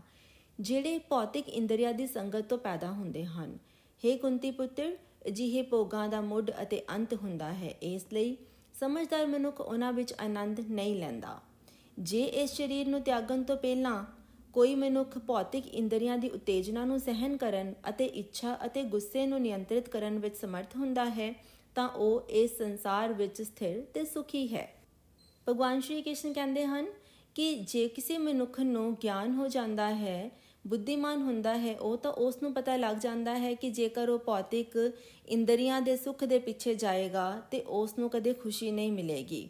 ਜਿਹੜੇ 0.58 0.98
ਭੌਤਿਕ 1.08 1.48
ਇੰਦਰੀਆਂ 1.50 1.92
ਦੀ 1.92 2.06
ਸੰਗਤ 2.06 2.48
ਤੋਂ 2.48 2.58
ਪੈਦਾ 2.58 2.90
ਹੁੰਦੇ 2.92 3.24
ਹਨ। 3.26 3.58
हे 4.02 4.16
ਕੁੰਤੀ 4.18 4.50
ਪੁੱਤਰ, 4.50 4.96
ਅਜਿਹੇ 5.28 5.62
ਭੋਗਾਂ 5.62 6.08
ਦਾ 6.08 6.20
ਮੁੱਢ 6.22 6.50
ਅਤੇ 6.62 6.82
ਅੰਤ 6.90 7.14
ਹੁੰਦਾ 7.14 7.52
ਹੈ, 7.52 7.74
ਇਸ 7.82 8.06
ਲਈ 8.12 8.36
ਸਮਝਦਾਰ 8.74 9.26
ਮਨੁੱਖ 9.26 9.60
ਉਹਨਾਂ 9.60 9.92
ਵਿੱਚ 9.92 10.14
ਆਨੰਦ 10.20 10.60
ਨਹੀਂ 10.60 10.94
ਲੈਂਦਾ। 10.96 11.40
ਜੇ 11.98 12.22
ਇਸ 12.22 12.56
ਸਰੀਰ 12.56 12.88
ਨੂੰ 12.88 13.02
ਤਿਆਗਣ 13.02 13.42
ਤੋਂ 13.42 13.56
ਪਹਿਲਾਂ 13.56 14.04
ਕੋਈ 14.54 14.74
ਮਨੁੱਖ 14.74 15.18
ਭੌਤਿਕ 15.18 15.66
ਇੰਦਰੀਆਂ 15.66 16.16
ਦੀ 16.18 16.28
ਉਤੇਜਨਾ 16.28 16.84
ਨੂੰ 16.84 16.98
ਸਹਿਨ 17.00 17.36
ਕਰਨ 17.36 17.72
ਅਤੇ 17.88 18.04
ਇੱਛਾ 18.04 18.56
ਅਤੇ 18.66 18.82
ਗੁੱਸੇ 18.82 19.26
ਨੂੰ 19.26 19.40
ਨਿਯੰਤਰਿਤ 19.42 19.88
ਕਰਨ 19.88 20.18
ਵਿੱਚ 20.18 20.36
ਸਮਰਥ 20.36 20.76
ਹੁੰਦਾ 20.76 21.04
ਹੈ, 21.04 21.34
ਤਾਂ 21.76 21.88
ਉਹ 21.88 22.28
ਇਸ 22.30 22.56
ਸੰਸਾਰ 22.58 23.12
ਵਿੱਚ 23.12 23.42
ਸਥਿਰ 23.42 23.80
ਤੇ 23.94 24.04
ਸੁਖੀ 24.04 24.46
ਹੈ। 24.54 24.68
ਭਗਵਾਨ 25.46 25.80
ਸ਼੍ਰੀ 25.80 26.02
ਕ੍ਰਿਸ਼ਨ 26.02 26.32
ਕਹਿੰਦੇ 26.32 26.64
ਹਨ 26.66 26.86
ਕਿ 27.34 27.54
ਜੇ 27.54 27.88
ਕਿਸੇ 27.88 28.18
ਮਨੁੱਖ 28.18 28.60
ਨੂੰ 28.60 28.94
ਗਿਆਨ 29.02 29.32
ਹੋ 29.32 29.48
ਜਾਂਦਾ 29.48 29.94
ਹੈ, 29.94 30.30
ਬੁੱਧੀਮਾਨ 30.66 31.22
ਹੁੰਦਾ 31.22 31.56
ਹੈ, 31.58 31.76
ਉਹ 31.76 31.96
ਤਾਂ 31.96 32.12
ਉਸ 32.12 32.42
ਨੂੰ 32.42 32.52
ਪਤਾ 32.54 32.76
ਲੱਗ 32.76 32.96
ਜਾਂਦਾ 32.96 33.38
ਹੈ 33.38 33.54
ਕਿ 33.54 33.70
ਜੇਕਰ 33.70 34.08
ਉਹ 34.08 34.18
ਭੌਤਿਕ 34.18 34.92
ਇੰਦਰੀਆਂ 35.28 35.80
ਦੇ 35.82 35.96
ਸੁੱਖ 35.96 36.24
ਦੇ 36.24 36.38
ਪਿੱਛੇ 36.38 36.74
ਜਾਏਗਾ, 36.74 37.42
ਤੇ 37.50 37.60
ਉਸ 37.60 37.98
ਨੂੰ 37.98 38.10
ਕਦੇ 38.10 38.32
ਖੁਸ਼ੀ 38.32 38.70
ਨਹੀਂ 38.70 38.92
ਮਿਲੇਗੀ। 38.92 39.48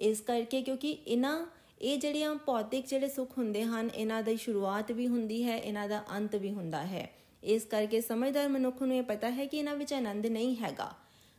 ਇਸ 0.00 0.20
ਕਰਕੇ 0.20 0.62
ਕਿਉਂਕਿ 0.62 0.90
ਇਹਨਾਂ 0.90 1.46
ਇਹ 1.82 1.98
ਜਿਹੜੀਆਂ 1.98 2.34
ਭੌਤਿਕ 2.34 2.86
ਜਿਹੜੇ 2.86 3.08
ਸੁੱਖ 3.08 3.38
ਹੁੰਦੇ 3.38 3.62
ਹਨ, 3.64 3.90
ਇਹਨਾਂ 3.94 4.22
ਦੀ 4.22 4.36
ਸ਼ੁਰੂਆਤ 4.36 4.92
ਵੀ 4.92 5.06
ਹੁੰਦੀ 5.06 5.42
ਹੈ, 5.44 5.56
ਇਹਨਾਂ 5.56 5.88
ਦਾ 5.88 6.04
ਅੰਤ 6.10 6.36
ਵੀ 6.36 6.50
ਹੁੰਦਾ 6.50 6.84
ਹੈ। 6.86 7.08
ਇਸ 7.42 7.64
ਕਰਕੇ 7.64 8.00
ਸਮਝਦਾਰ 8.00 8.48
ਮਨੁੱਖ 8.48 8.82
ਨੂੰ 8.82 8.96
ਇਹ 8.96 9.02
ਪਤਾ 9.02 9.30
ਹੈ 9.30 9.46
ਕਿ 9.46 9.58
ਇਹਨਾਂ 9.58 9.76
ਵਿੱਚ 9.76 9.92
ਆਨੰਦ 9.92 10.26
ਨਹੀਂ 10.26 10.56
ਹੈਗਾ। 10.56 10.92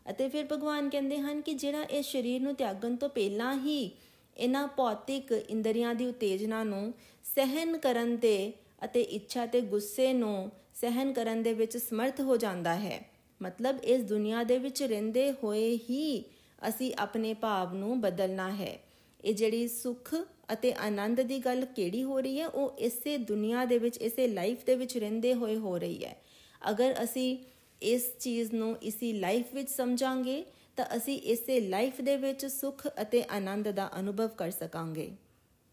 ਅਤੇ 0.06 0.28
ਫਿਰ 0.30 0.46
ਭਗਵਾਨ 0.52 0.90
ਕਹਿੰਦੇ 0.90 1.18
ਹਨ 1.18 1.42
ਕਿ 1.42 1.54
ਜਿਹੜਾ 1.54 1.84
ਇਸ 1.84 2.12
ਸਰੀਰ 2.12 2.42
ਨੂੰ 2.42 2.56
ਤਿਆਗਣ 2.56 2.96
ਤੋਂ 2.96 3.10
ਪਹਿਲਾਂ 3.10 3.54
ਹੀ 3.58 3.92
ਇਹਨਾਂ 4.38 4.68
ਭੌਤਿਕ 4.68 5.32
ਇੰਦਰੀਆਂ 5.32 5.96
ਦੀ 5.96 6.06
ਉਤੇਜਨਾ 6.06 6.64
ਨੂੰ 6.64 6.94
ਸਹਿਨ 7.26 7.78
ਕਰਨ 7.78 8.18
ਤੇ 8.18 8.54
ਅਤੇ 8.86 9.02
ਇੱਛਾ 9.02 9.46
ਤੇ 9.46 9.62
ਗੁੱਸੇ 9.62 10.14
ਨੂੰ 10.14 10.52
ਸਹਿਨ 10.74 11.14
ਕਰਨ 11.14 11.44
ਦੇ 11.44 11.54
ਵਿੱਚ 11.54 11.78
ਸਮਰਥ 11.78 12.22
ਹੋ 12.22 12.38
ਜਾਂਦਾ 12.38 12.76
ਹੈ। 12.76 13.00
ਮਤਲਬ 13.42 13.84
ਇਸ 13.84 14.02
ਦੁਨੀਆ 14.02 14.44
ਦੇ 14.44 14.58
ਵਿੱਚ 14.58 14.84
ਰਹਿੰਦੇ 14.84 15.32
ਹੋਏ 15.44 15.80
ਹੀ 15.90 16.24
ਅਸੀਂ 16.68 16.94
ਆਪਣੇ 17.00 17.34
ਭਾਵ 17.34 17.74
ਨੂੰ 17.74 18.02
ਬਦਲਣਾ 18.02 18.52
ਹੈ। 18.52 18.78
ਇਹ 19.24 19.34
ਜਿਹੜੀ 19.34 19.68
ਸੁੱਖ 19.68 20.16
ਅਤੇ 20.54 20.74
ਆਨੰਦ 20.74 21.22
ਦੀ 21.22 21.40
ਗੱਲ 21.40 21.66
ਕਿਹੜੀ 21.66 22.04
ਹੋ 22.04 22.20
ਰਹੀ 22.20 22.40
ਹੈ, 22.40 22.48
ਉਹ 22.48 22.78
ਇਸੇ 22.80 23.18
ਦੁਨੀਆ 23.18 23.66
ਦੇ 23.66 23.78
ਵਿੱਚ, 23.78 23.98
ਇਸੇ 23.98 24.28
ਲਾਈਫ 24.28 24.66
ਦੇ 24.66 24.76
ਵਿੱਚ 24.76 24.98
ਰਹਿੰਦੇ 24.98 25.34
ਹੋਏ 25.34 25.58
ਹੋ 25.58 25.78
ਰਹੀ 25.78 26.06
ਹੈ। 26.06 26.22
ਅਗਰ 26.70 26.96
ਅਸੀਂ 27.04 27.38
ਇਸ 27.82 28.18
ਚੀਜ਼ 28.20 28.54
ਨੂੰ 28.54 28.78
ਇਸੀ 28.78 29.14
ਲਾਈਫ 29.14 29.54
ਵਿੱਚ 29.54 29.70
ਸਮਝਾਂਗੇ, 29.70 30.46
ਤਾਂ 30.76 30.86
ਅਸੀਂ 30.98 31.20
ਇਸੇ 31.20 31.60
ਲਾਈਫ 31.60 32.02
ਦੇ 32.02 32.18
ਵਿੱਚ 32.18 32.46
ਸੁੱਖ 32.46 32.88
ਅਤੇ 33.02 33.24
ਆਨੰਦ 33.30 33.72
ਦਾ 33.72 33.90
ਅਨੁਭਵ 34.00 34.28
ਕਰ 34.28 34.52
ਸਕਾਂਗੇ। 34.52 35.12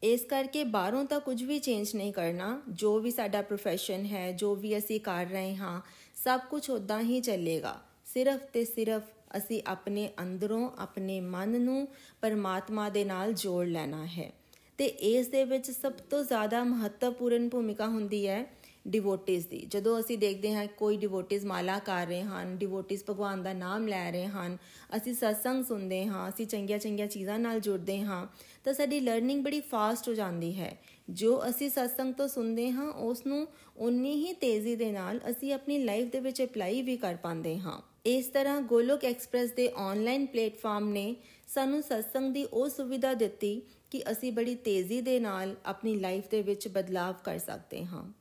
ਇਸ 0.03 0.21
ਕਰਕੇ 0.21 0.65
ਬਾਹਰੋਂ 0.65 1.05
ਤਾਂ 1.05 1.21
ਕੁਝ 1.21 1.45
ਵੀ 1.45 1.59
ਚੇਂਜ 1.59 1.95
ਨਹੀਂ 1.95 2.13
ਕਰਨਾ, 2.13 2.63
ਜੋ 2.69 2.99
ਵੀ 2.99 3.11
ਸਾਡਾ 3.11 3.41
profession 3.41 4.07
ਹੈ, 4.07 4.33
ਜੋ 4.33 4.55
ਵੀ 4.55 4.79
ਅਸੀਂ 4.79 5.01
ਕਰ 5.01 5.27
ਰਹੇ 5.27 5.57
ਹਾਂ, 5.57 5.81
ਸਭ 6.25 6.41
ਕੁਝ 6.51 6.71
ਉਦਾਂ 6.71 7.03
ਹੀ 7.03 7.21
ਚੱਲੇਗਾ। 7.21 7.81
ਸਿਰਫ 8.07 8.41
ਤੇ 8.41 8.65
ਸਿਰਫ 8.65 9.03
ਅਸੀਂ 9.37 9.63
ਆਪਣੇ 9.67 10.11
ਅੰਦਰੋਂ, 10.23 10.71
ਆਪਣੇ 10.79 11.21
ਮਨ 11.21 11.61
ਨੂੰ 11.61 11.89
ਪਰਮਾਤਮਾ 12.21 12.89
ਦੇ 12.89 13.05
ਨਾਲ 13.05 13.33
ਜੋੜ 13.33 13.67
ਲੈਣਾ 13.67 14.07
ਹੈ। 14.07 14.33
ਤੇ 14.79 14.87
ਇਸ 14.87 15.27
ਦੇ 15.29 15.45
ਵਿੱਚ 15.45 15.71
ਸਭ 15.71 15.93
ਤੋਂ 15.93 16.25
ਜ਼ਿਆਦਾ 16.25 16.65
ਮਹੱਤਵਪੂਰਨ 16.65 17.49
ਭੂਮਿਕਾ 17.49 17.87
ਹੁੰਦੀ 17.87 18.29
ਹੈ 18.29 18.47
ਡਿਵੋਟਿਸ 18.89 19.47
ਦੀ। 19.47 19.59
ਜਦੋਂ 19.61 20.01
ਅਸੀਂ 20.01 20.19
ਦੇਖਦੇ 20.19 20.55
ਹਾਂ 20.55 20.67
ਕੋਈ 20.67 20.97
ਡਿਵੋਟਿਸ 20.97 21.45
ਮਾਲਾ 21.45 21.79
ਕਰ 21.79 22.07
ਰਹੇ 22.07 22.23
ਹਨ 22.23 22.57
ਡਿਵੋਟਿਸ 22.57 23.05
ਭਗਵਾਨ 23.11 23.43
ਦਾ 23.43 23.53
ਨਾਮ 23.53 23.89
ਲੈ 23.89 24.11
ਰਹੇ 24.13 24.27
ਹਨ, 24.27 24.57
ਅਸੀਂ 24.97 25.15
ਸਤਸੰਗ 25.15 25.65
ਸੁਣਦੇ 25.65 26.07
ਹਾਂ, 26.07 26.29
ਅਸੀਂ 26.29 26.47
ਚੰਗੀਆਂ 26.47 26.79
ਚੰਗੀਆਂ 26.79 27.07
ਚੀਜ਼ਾਂ 27.07 27.39
ਨਾਲ 27.39 27.61
ਜੁੜਦੇ 27.61 28.01
ਹਾਂ, 28.01 28.27
ਤਾਂ 28.65 28.73
ਸਾਡੀ 28.73 29.01
ਲਰਨਿੰਗ 29.01 29.45
ਬੜੀ 29.45 29.61
ਫਾਸਟ 29.61 30.09
ਹੋ 30.09 30.15
ਜਾਂਦੀ 30.15 30.61
ਹੈ। 30.61 30.79
ਜੋ 31.11 31.49
ਅਸੀਂ 31.49 31.71
ਸਤਸੰਗ 31.71 32.15
ਤੋਂ 32.15 32.29
ਸੁਣਦੇ 32.29 32.71
ਹਾਂ 32.71 32.93
ਉਸ 32.93 33.27
ਨੂੰ 33.27 33.49
ਉਨੀ 33.77 34.15
ਹੀ 34.15 34.33
ਤੇਜ਼ੀ 34.33 34.77
ਦੇ 34.77 34.93
ਨਾਲ 34.93 35.21
ਅਸੀਂ 35.31 35.53
ਆਪਣੀ 35.53 35.79
ਲਾਈਫ 35.79 36.13
ਦੇ 36.13 36.21
ਵਿੱਚ 36.21 36.43
ਅਪਲਾਈ 36.43 36.83
ਵੀ 36.83 36.97
ਕਰ 36.97 37.17
ਪਾਉਂਦੇ 37.17 37.59
ਹਾਂ। 37.59 37.90
ਇਸ 38.05 38.27
ਤਰ੍ਹਾਂ 38.27 38.61
ਗੋਲੋਕ 38.61 39.05
ਐਕਸਪ੍ਰੈਸ 39.05 39.51
ਦੇ 39.51 39.71
ਆਨਲਾਈਨ 39.77 40.27
ਪਲੇਟਫਾਰਮ 40.27 40.89
ਨੇ 40.89 41.17
ਸਾਨੂੰ 41.47 41.83
ਸਤਸੰਗ 41.83 42.33
ਦੀ 42.35 42.45
ਉਹ 42.45 42.69
ਸੁਵਿਧਾ 42.69 43.15
ਦਿੱਤੀ 43.15 43.63
ਕਿ 43.91 44.03
ਅਸੀਂ 44.11 44.33
ਬੜੀ 44.33 44.55
ਤੇਜ਼ੀ 44.55 45.01
ਦੇ 45.01 45.19
ਨਾਲ 45.21 45.55
ਆਪਣੀ 45.65 45.97
ਲਾਈਫ 45.97 46.29
ਦੇ 46.31 46.43
ਵਿੱਚ 46.43 46.69
ਬਦਲਾਅ 46.69 47.13
ਕਰ 47.25 47.39
ਸਕਦੇ 47.39 47.85
ਹਾਂ। 47.85 48.13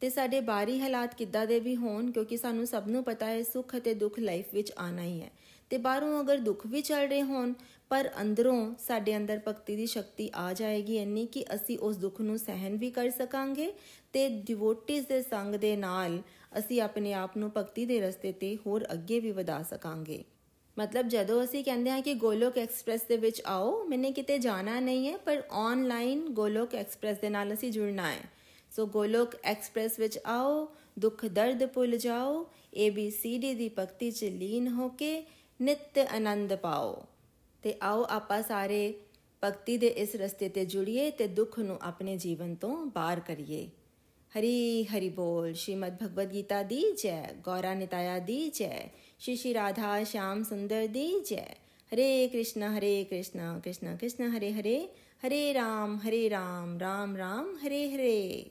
ਤੇ 0.00 0.10
ਸਾਡੇ 0.10 0.40
ਬਾਹਰੀ 0.40 0.80
ਹਾਲਾਤ 0.80 1.14
ਕਿੱਦਾਂ 1.14 1.46
ਦੇ 1.46 1.60
ਵੀ 1.60 1.76
ਹੋਣ 1.76 2.10
ਕਿਉਂਕਿ 2.10 2.36
ਸਾਨੂੰ 2.36 2.66
ਸਭ 2.66 2.82
ਨੂੰ 2.86 3.04
ਪਤਾ 3.04 3.26
ਹੈ 3.26 3.42
ਸੁੱਖ 3.42 3.76
ਅਤੇ 3.76 3.94
ਦੁੱਖ 3.94 4.18
ਲਾਈਫ 4.18 4.54
ਵਿੱਚ 4.54 4.72
ਆਣਾ 4.78 5.02
ਹੀ 5.02 5.20
ਹੈ। 5.20 5.30
ਤੇ 5.70 5.78
ਬਾਹਰੋਂ 5.78 6.20
ਅਗਰ 6.20 6.36
ਦੁੱਖ 6.36 6.66
ਵੀ 6.66 6.80
ਚੱਲ 6.82 7.08
ਰਹੇ 7.08 7.22
ਹੋਣ, 7.22 7.52
ਪਰ 7.88 8.10
ਅੰਦਰੋਂ 8.20 8.74
ਸਾਡੇ 8.78 9.16
ਅੰਦਰ 9.16 9.40
ਭਗਤੀ 9.48 9.76
ਦੀ 9.76 9.86
ਸ਼ਕਤੀ 9.86 10.30
ਆ 10.34 10.52
ਜਾਏਗੀ 10.52 10.96
ਇੰਨੀ 10.96 11.26
ਕਿ 11.26 11.44
ਅਸੀਂ 11.54 11.78
ਉਸ 11.78 11.96
ਦੁੱਖ 11.96 12.20
ਨੂੰ 12.20 12.38
ਸਹਿਨ 12.38 12.76
ਵੀ 12.76 12.90
ਕਰ 12.90 13.10
ਸਕਾਂਗੇ 13.10 13.72
ਤੇ 14.12 14.28
ਡਿਵੋਟਿਸ 14.28 15.04
ਦੇ 15.04 15.22
ਸੰਗ 15.22 15.54
ਦੇ 15.54 15.76
ਨਾਲ 15.76 16.22
ਅਸੀਂ 16.58 16.80
ਆਪਣੇ 16.80 17.12
ਆਪ 17.12 17.36
ਨੂੰ 17.36 17.50
ਭਗਤੀ 17.56 17.86
ਦੇ 17.86 18.00
ਰਸਤੇ 18.00 18.32
ਤੇ 18.32 18.58
ਹੋਰ 18.66 18.86
ਅੱਗੇ 18.92 19.20
ਵੀ 19.20 19.30
ਵਧਾ 19.30 19.62
ਸਕਾਂਗੇ। 19.62 20.24
ਮਤਲਬ 20.78 21.08
ਜਦੋਂ 21.08 21.44
ਅਸੀਂ 21.44 21.64
ਕਹਿੰਦੇ 21.64 21.90
ਹਾਂ 21.90 22.02
ਕਿ 22.02 22.14
ਗੋਲੋਕ 22.14 22.58
ਐਕਸਪ੍ਰੈਸ 22.58 23.02
ਦੇ 23.02 23.16
ਵਿੱਚ 23.16 23.42
ਆਓ, 23.46 23.84
ਮੈਨੇ 23.84 24.12
ਕਿਤੇ 24.12 24.38
ਜਾਣਾ 24.38 24.80
ਨਹੀਂ 24.80 25.08
ਹੈ, 25.08 25.16
ਪਰ 25.16 25.42
ਆਨਲਾਈਨ 25.50 26.20
ਗੋਲੋਕ 26.30 26.74
ਐਕਸਪ੍ਰੈਸ 26.74 27.18
ਦੇ 27.18 27.28
ਨਾਲ 27.28 27.52
ਅਸੀਂ 27.52 27.72
ਜੁੜਨਾ 27.72 28.10
ਹੈ। 28.10 28.22
ਸੋ 28.76 28.86
ਗੋਲੋਕ 28.86 29.34
ਐਕਸਪ੍ਰੈਸ 29.44 29.98
ਵਿੱਚ 29.98 30.18
ਆਓ, 30.26 30.68
ਦੁੱਖ 30.98 31.26
ਦਰਦ 31.26 31.66
ਭੁੱਲ 31.66 31.96
ਜਾਓ 31.96 32.46
ABCD 32.86 33.54
ਦੀ 33.54 33.70
ਭਗਤੀ 33.78 34.10
'ਚ 34.10 34.24
ਲੀਨ 34.24 34.68
ਹੋ 34.68 34.88
ਕੇ 34.88 35.22
ਨਿਤ 35.62 35.98
ਆਨੰਦ 35.98 36.54
ਪਾਓ। 36.54 37.04
ਤੇ 37.62 37.74
ਆਓ 37.82 38.06
ਆਪਾਂ 38.10 38.42
ਸਾਰੇ 38.42 38.94
ਭਗਤੀ 39.44 39.76
ਦੇ 39.76 39.86
ਇਸ 39.86 40.16
ਰਸਤੇ 40.16 40.48
ਤੇ 40.48 40.64
ਜੁੜੀਏ 40.64 41.10
ਤੇ 41.10 41.26
ਦੁੱਖ 41.26 41.58
ਨੂੰ 41.58 41.78
ਆਪਣੇ 41.82 42.16
ਜੀਵਨ 42.16 42.54
ਤੋਂ 42.54 42.86
ਬਾਹਰ 42.86 43.20
ਕਰੀਏ। 43.20 43.68
ਹਰੀ 44.38 44.84
ਹਰੀ 44.84 45.08
ਬੋਲ, 45.08 45.52
ਸ਼੍ਰੀਮਦ 45.52 45.96
ਭਗਵਦ 46.02 46.32
ਗੀਤਾ 46.32 46.62
ਦੀ 46.62 46.84
ਜੈ, 47.02 47.32
ਗੌਰਾ 47.46 47.74
ਨਿਤਾਇਆ 47.74 48.18
ਦੀ 48.18 48.48
ਜੈ, 48.48 48.90
ਸ਼੍ਰੀ 49.18 49.36
ਸ਼੍ਰੀ 49.36 49.54
ਰਾਧਾ 49.54 50.04
ਸ਼ਾਮ 50.04 50.42
ਸੁੰਦਰ 50.42 50.86
ਦੀ 50.86 51.20
ਜੈ। 51.20 51.56
ਹਰੇ 51.94 52.28
ਕ੍ਰਿਸ਼ਨ 52.28 52.62
ਹਰੇ 52.62 53.04
ਕ੍ਰਿਸ਼ਨ 53.04 53.60
ਕ੍ਰਿਸ਼ਨ 53.60 53.96
ਕ੍ਰਿਸ਼ਨ, 53.96 54.28
ਹਰੇ 54.28 54.52
ਹਰੇ 54.52 54.88
ਹਰੇ 55.26 55.54
ਰਾਮ 55.54 55.98
ਹਰੇ 56.08 56.30
ਰਾਮ 56.30 56.78
ਰਾਮ 56.78 57.16
ਰਾਮ, 57.16 57.56
ਹਰੇ 57.56 57.90
ਹਰੇ। 57.90 58.50